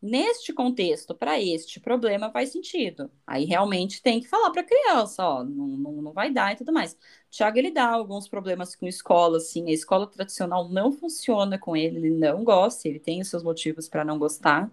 [0.00, 3.08] Neste contexto, para este problema, faz sentido.
[3.24, 6.56] Aí realmente tem que falar para a criança, ó, não, não, não vai dar e
[6.56, 6.98] tudo mais.
[7.32, 11.74] O Thiago, ele dá alguns problemas com escola, assim, a escola tradicional não funciona com
[11.74, 14.70] ele, ele não gosta, ele tem os seus motivos para não gostar.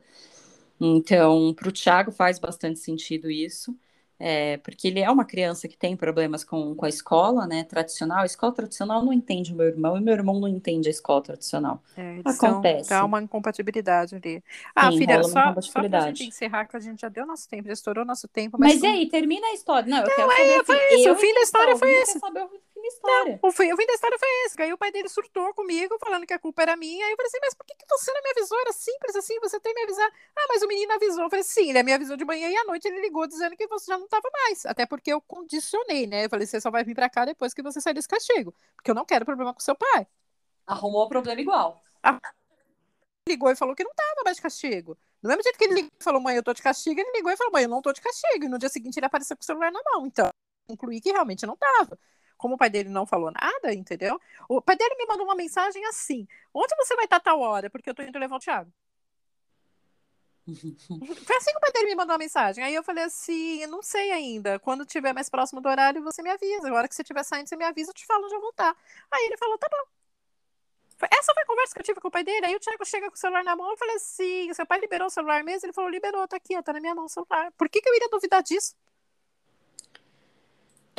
[0.81, 3.77] Então, para o Thiago faz bastante sentido isso
[4.19, 8.19] é, porque ele é uma criança que tem problemas com, com a escola, né, tradicional.
[8.19, 11.21] A escola tradicional não entende o meu irmão e meu irmão não entende a escola
[11.21, 11.81] tradicional.
[11.95, 12.93] É, Acontece.
[12.93, 14.43] Há uma incompatibilidade ali.
[14.75, 17.67] Ah, Sim, filha, só, só pra gente encerrar, que a gente já deu nosso tempo,
[17.67, 18.57] já estourou nosso tempo.
[18.59, 19.89] Mas, mas aí, termina a história.
[19.89, 20.49] Não, eu não, quero saber.
[20.49, 22.19] É, foi assim, isso, o fim da história foi esse.
[22.19, 22.49] Saber o
[22.99, 23.39] história.
[23.41, 24.61] Não, o, fim, o fim da história foi esse.
[24.61, 27.05] Aí o pai dele surtou comigo, falando que a culpa era minha.
[27.05, 28.59] Aí eu falei assim, mas por que, que você não me avisou?
[28.59, 30.11] Era simples assim, você tem que me avisar.
[30.35, 31.23] Ah, mas o menino avisou.
[31.23, 33.67] Eu falei, sim, ele me avisou de manhã e à noite ele ligou dizendo que
[33.67, 34.65] você já não estava mais.
[34.65, 36.25] Até porque eu condicionei, né?
[36.25, 38.53] Eu falei, você só vai vir pra cá depois que você sair desse castigo.
[38.75, 40.07] Porque eu não quero problema com seu pai.
[40.67, 41.81] Arrumou o problema igual.
[42.03, 42.19] Ah,
[43.27, 44.97] ligou e falou que não tava mais de castigo.
[45.21, 47.31] Do mesmo jeito que ele ligou e falou, mãe, eu tô de castigo, ele ligou
[47.31, 48.45] e falou, mãe, eu não tô de castigo.
[48.45, 50.07] E no dia seguinte ele apareceu com o celular na mão.
[50.07, 50.29] Então,
[50.67, 51.97] concluí que realmente não tava.
[52.39, 54.19] Como o pai dele não falou nada, entendeu?
[54.47, 57.69] O pai dele me mandou uma mensagem assim: onde você vai estar tal hora?
[57.69, 58.71] Porque eu tô indo levar o Thiago.
[60.47, 62.63] Foi assim que o pai dele me mandou uma mensagem.
[62.63, 64.57] Aí eu falei assim: não sei ainda.
[64.57, 66.69] Quando tiver mais próximo do horário, você me avisa.
[66.69, 68.73] A hora que você estiver saindo, você me avisa, eu te falo onde eu voltar.
[69.11, 69.83] Aí ele falou: tá bom.
[71.11, 72.45] Essa foi a conversa que eu tive com o pai dele.
[72.45, 73.69] Aí o Thiago chega com o celular na mão.
[73.69, 75.65] Eu falei assim: seu pai liberou o celular mesmo?
[75.65, 77.51] Ele falou: liberou, tá aqui, ó, tá na minha mão o celular.
[77.57, 78.75] Por que, que eu iria duvidar disso?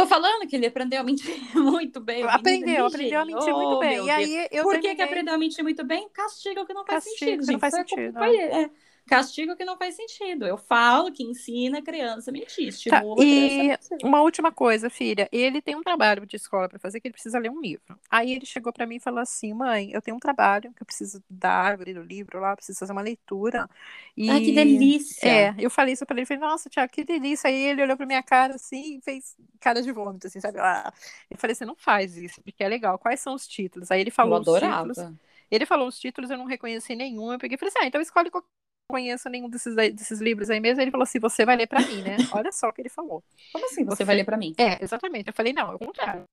[0.01, 2.23] Tô falando que ele aprendeu a mentir muito bem.
[2.23, 4.07] Aprendeu, aprendeu a mentir muito bem.
[4.07, 4.97] E aí eu Por terminei...
[4.97, 6.09] que aprendeu a mentir muito bem?
[6.09, 7.45] Castiga o que não faz sentido.
[7.45, 8.19] Que não faz sentido.
[8.19, 8.71] É.
[9.11, 10.47] castigo que não faz sentido.
[10.47, 14.89] Eu falo que ensina a criança a mentir, tá, estimula tá, e uma última coisa,
[14.89, 17.99] filha, ele tem um trabalho de escola para fazer que ele precisa ler um livro.
[18.09, 20.87] Aí ele chegou para mim e falou assim: "Mãe, eu tenho um trabalho que eu
[20.87, 23.69] preciso dar, abrir o livro lá, preciso fazer uma leitura".
[24.17, 25.29] E Ai, que delícia.
[25.29, 27.49] É, eu falei isso para ele, falei: "Nossa, Tiago, que delícia".
[27.49, 30.61] Aí ele olhou para minha cara assim e fez cara de vômito assim, sabe?
[30.61, 30.93] Ah.
[31.29, 32.97] Eu falei: "Você não faz isso, porque é legal.
[32.97, 33.91] Quais são os títulos?".
[33.91, 34.93] Aí ele falou eu adorava.
[34.93, 35.21] os títulos.
[35.51, 37.33] Ele falou os títulos, eu não reconheci nenhum.
[37.33, 38.60] Eu peguei e falei assim: "Ah, então escolhe qualquer
[38.91, 40.83] conheço nenhum desses, desses livros aí mesmo.
[40.83, 42.17] Ele falou assim: você vai ler para mim, né?
[42.35, 43.23] Olha só o que ele falou.
[43.53, 43.85] Como assim?
[43.85, 44.05] Você, você...
[44.05, 44.55] vai ler para mim?
[44.59, 45.29] É, exatamente.
[45.29, 46.25] Eu falei: não, é o contrário.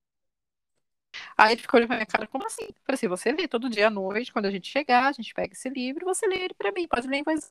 [1.36, 2.64] Aí ele ficou olhando pra minha cara, como assim?
[2.64, 5.32] Eu falei assim: você lê todo dia à noite, quando a gente chegar, a gente
[5.34, 7.50] pega esse livro, você lê ele pra mim, pode ler em voz.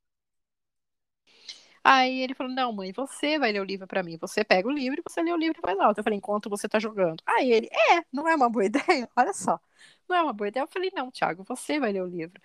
[1.84, 4.18] Aí ele falou: Não, mãe, você vai ler o livro para mim.
[4.20, 6.00] Você pega o livro e você lê o livro em voz alta.
[6.02, 7.24] Eu falei: Enquanto você tá jogando.
[7.26, 9.10] Aí ele: É, não é uma boa ideia?
[9.16, 9.60] Olha só.
[10.08, 10.64] Não é uma boa ideia.
[10.64, 12.42] Eu falei: Não, Thiago, você vai ler o livro.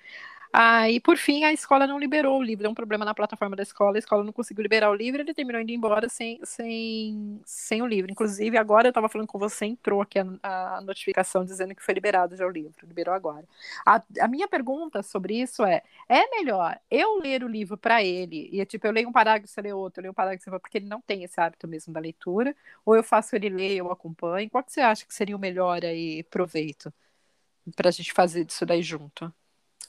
[0.55, 2.63] Aí, por fim, a escola não liberou o livro.
[2.63, 5.33] Deu um problema na plataforma da escola, a escola não conseguiu liberar o livro, ele
[5.33, 8.11] terminou indo embora sem, sem, sem o livro.
[8.13, 11.95] Inclusive, agora eu estava falando com você, entrou aqui a, a, notificação dizendo que foi
[11.95, 13.47] liberado já o livro, liberou agora.
[13.87, 18.51] A, a minha pergunta sobre isso é: é melhor eu ler o livro para ele,
[18.53, 20.79] e tipo, eu leio um parágrafo, você lê outro, eu leio um parágrafo, você porque
[20.79, 24.51] ele não tem esse hábito mesmo da leitura, ou eu faço ele ler, eu acompanho?
[24.51, 26.93] Qual que você acha que seria o melhor aí proveito
[27.77, 29.33] para a gente fazer disso daí junto?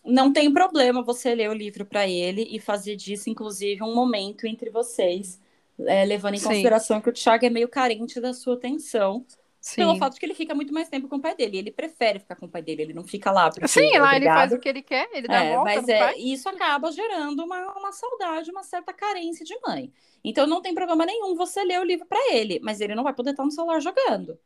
[0.05, 4.45] Não tem problema você ler o livro para ele e fazer disso, inclusive, um momento
[4.45, 5.39] entre vocês,
[5.79, 6.47] é, levando em Sim.
[6.47, 9.25] consideração que o Thiago é meio carente da sua atenção.
[9.63, 9.77] Sim.
[9.77, 11.57] Pelo fato de que ele fica muito mais tempo com o pai dele.
[11.57, 13.49] Ele prefere ficar com o pai dele, ele não fica lá.
[13.65, 16.49] Sim, lá ele faz o que ele quer, ele dá é, volta Mas é, isso
[16.49, 19.89] acaba gerando uma, uma saudade, uma certa carência de mãe.
[20.21, 23.13] Então não tem problema nenhum você ler o livro para ele, mas ele não vai
[23.13, 24.37] poder estar no celular jogando.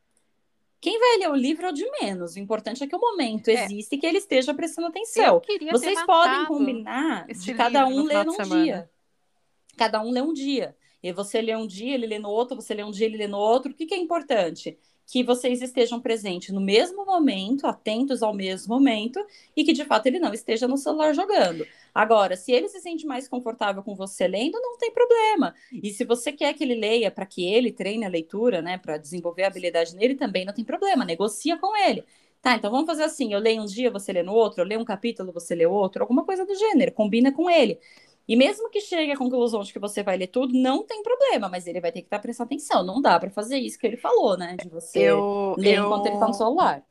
[0.79, 2.35] Quem vai ler o livro é o de menos.
[2.35, 3.65] O importante é que o momento é.
[3.65, 5.41] existe e que ele esteja prestando atenção.
[5.71, 8.89] Vocês podem combinar de cada um ler num dia.
[9.75, 10.75] Cada um lê um dia.
[11.01, 13.27] E você lê um dia, ele lê no outro, você lê um dia, ele lê
[13.27, 13.71] no outro.
[13.71, 14.77] O que, que é importante?
[15.07, 20.05] Que vocês estejam presentes no mesmo momento, atentos ao mesmo momento, e que de fato
[20.05, 21.65] ele não esteja no celular jogando.
[21.95, 25.55] Agora, se ele se sente mais confortável com você lendo, não tem problema.
[25.81, 28.97] E se você quer que ele leia para que ele treine a leitura, né, para
[28.97, 32.03] desenvolver a habilidade nele, também não tem problema, negocia com ele.
[32.41, 34.79] Tá, então vamos fazer assim: eu leio um dia, você lê no outro, eu leio
[34.79, 37.79] um capítulo, você lê outro, alguma coisa do gênero, combina com ele.
[38.27, 41.47] E mesmo que chegue à conclusão de que você vai ler tudo, não tem problema,
[41.47, 42.83] mas ele vai ter que estar prestando atenção.
[42.83, 44.57] Não dá para fazer isso que ele falou, né?
[44.57, 45.85] De você eu, ler eu...
[45.85, 46.83] enquanto ele está no celular.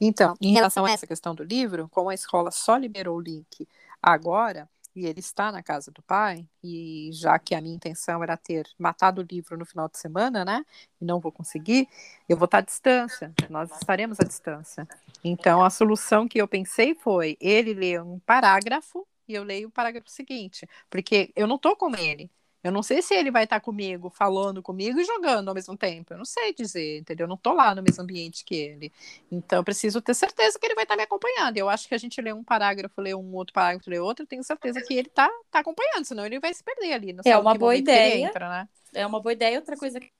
[0.00, 3.68] Então, em relação a essa questão do livro, como a escola só liberou o link
[4.02, 8.36] agora, e ele está na casa do pai, e já que a minha intenção era
[8.36, 10.64] ter matado o livro no final de semana, né?
[10.98, 11.86] E não vou conseguir,
[12.26, 14.88] eu vou estar à distância, nós estaremos à distância.
[15.22, 19.70] Então a solução que eu pensei foi ele ler um parágrafo e eu leio o
[19.70, 22.30] parágrafo seguinte, porque eu não estou com ele.
[22.66, 26.12] Eu não sei se ele vai estar comigo, falando comigo e jogando ao mesmo tempo.
[26.12, 27.24] Eu não sei dizer, entendeu?
[27.24, 28.92] Eu não estou lá no mesmo ambiente que ele.
[29.30, 31.56] Então, eu preciso ter certeza que ele vai estar me acompanhando.
[31.56, 34.26] Eu acho que a gente lê um parágrafo, lê um outro parágrafo, lê outro, eu
[34.26, 37.12] tenho certeza que ele está tá acompanhando, senão ele vai se perder ali.
[37.12, 38.26] Não é uma boa ideia.
[38.26, 38.68] Entra, né?
[38.92, 39.58] É uma boa ideia.
[39.58, 40.10] Outra coisa que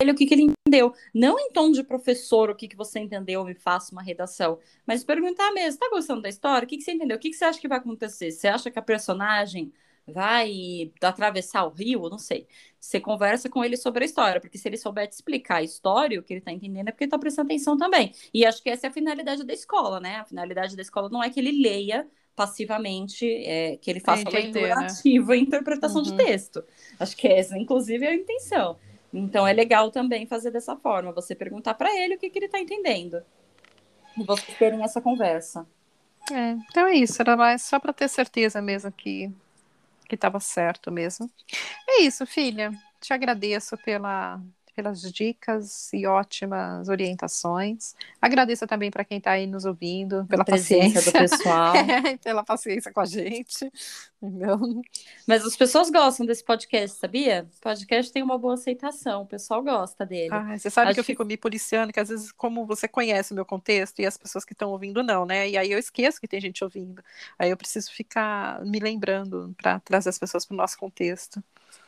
[0.00, 0.94] ele o que, que ele entendeu.
[1.14, 4.58] Não em tom de professor, o que, que você entendeu, me faça uma redação.
[4.86, 6.66] Mas perguntar mesmo, tá gostando da história?
[6.66, 7.16] O que, que você entendeu?
[7.16, 8.30] O que, que você acha que vai acontecer?
[8.30, 9.72] Você acha que a personagem
[10.06, 12.08] vai atravessar o rio?
[12.10, 12.46] Não sei.
[12.78, 16.20] Você conversa com ele sobre a história, porque se ele souber te explicar a história,
[16.20, 18.12] o que ele tá entendendo é porque ele tá prestando atenção também.
[18.32, 20.16] E acho que essa é a finalidade da escola, né?
[20.16, 24.42] A finalidade da escola não é que ele leia passivamente, é, que ele faça Entender,
[24.42, 24.86] leitura né?
[24.86, 26.10] ativa e interpretação uhum.
[26.10, 26.62] de texto.
[27.00, 28.76] Acho que essa, inclusive, é a intenção.
[29.18, 32.46] Então é legal também fazer dessa forma, você perguntar para ele o que, que ele
[32.46, 33.22] está entendendo.
[34.16, 35.66] E vocês terem essa conversa.
[36.30, 39.32] É, então é isso, era mais só para ter certeza mesmo que
[40.08, 41.28] que estava certo mesmo.
[41.88, 42.70] É isso, filha.
[43.00, 44.40] Te agradeço pela
[44.76, 47.94] pelas dicas e ótimas orientações.
[48.20, 51.74] Agradeço também para quem está aí nos ouvindo, pela paciência do pessoal.
[51.74, 53.72] é, pela paciência com a gente.
[54.22, 54.58] Entendeu?
[55.26, 57.48] Mas as pessoas gostam desse podcast, sabia?
[57.56, 60.32] O podcast tem uma boa aceitação, o pessoal gosta dele.
[60.32, 63.32] Ah, você sabe Acho que eu fico me policiando, que às vezes, como você conhece
[63.32, 65.48] o meu contexto e as pessoas que estão ouvindo não, né?
[65.48, 67.02] E aí eu esqueço que tem gente ouvindo.
[67.38, 71.42] Aí eu preciso ficar me lembrando para trazer as pessoas para o nosso contexto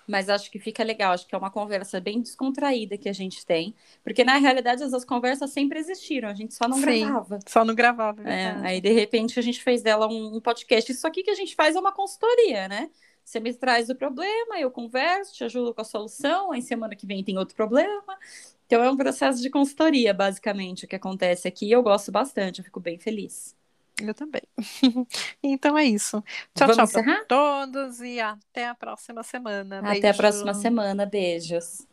[0.08, 3.44] mas acho que fica legal, acho que é uma conversa bem descontraída que a gente
[3.44, 7.38] tem, porque na realidade essas conversas sempre existiram, a gente só não Sim, gravava.
[7.46, 8.22] Só não gravava.
[8.22, 10.90] É, aí de repente a gente fez dela um, um podcast.
[10.90, 12.90] Isso aqui que a gente faz é uma consultoria, né?
[13.22, 17.06] Você me traz o problema, eu converso, te ajudo com a solução, aí semana que
[17.06, 18.18] vem tem outro problema.
[18.66, 21.70] Então é um processo de consultoria, basicamente, o que acontece aqui.
[21.70, 23.54] Eu gosto bastante, eu fico bem feliz.
[24.02, 24.42] Eu também.
[25.42, 26.22] então é isso.
[26.54, 29.80] Tchau, Vamos tchau para todos e até a próxima semana.
[29.80, 31.06] Até a próxima semana.
[31.06, 31.86] Beijos.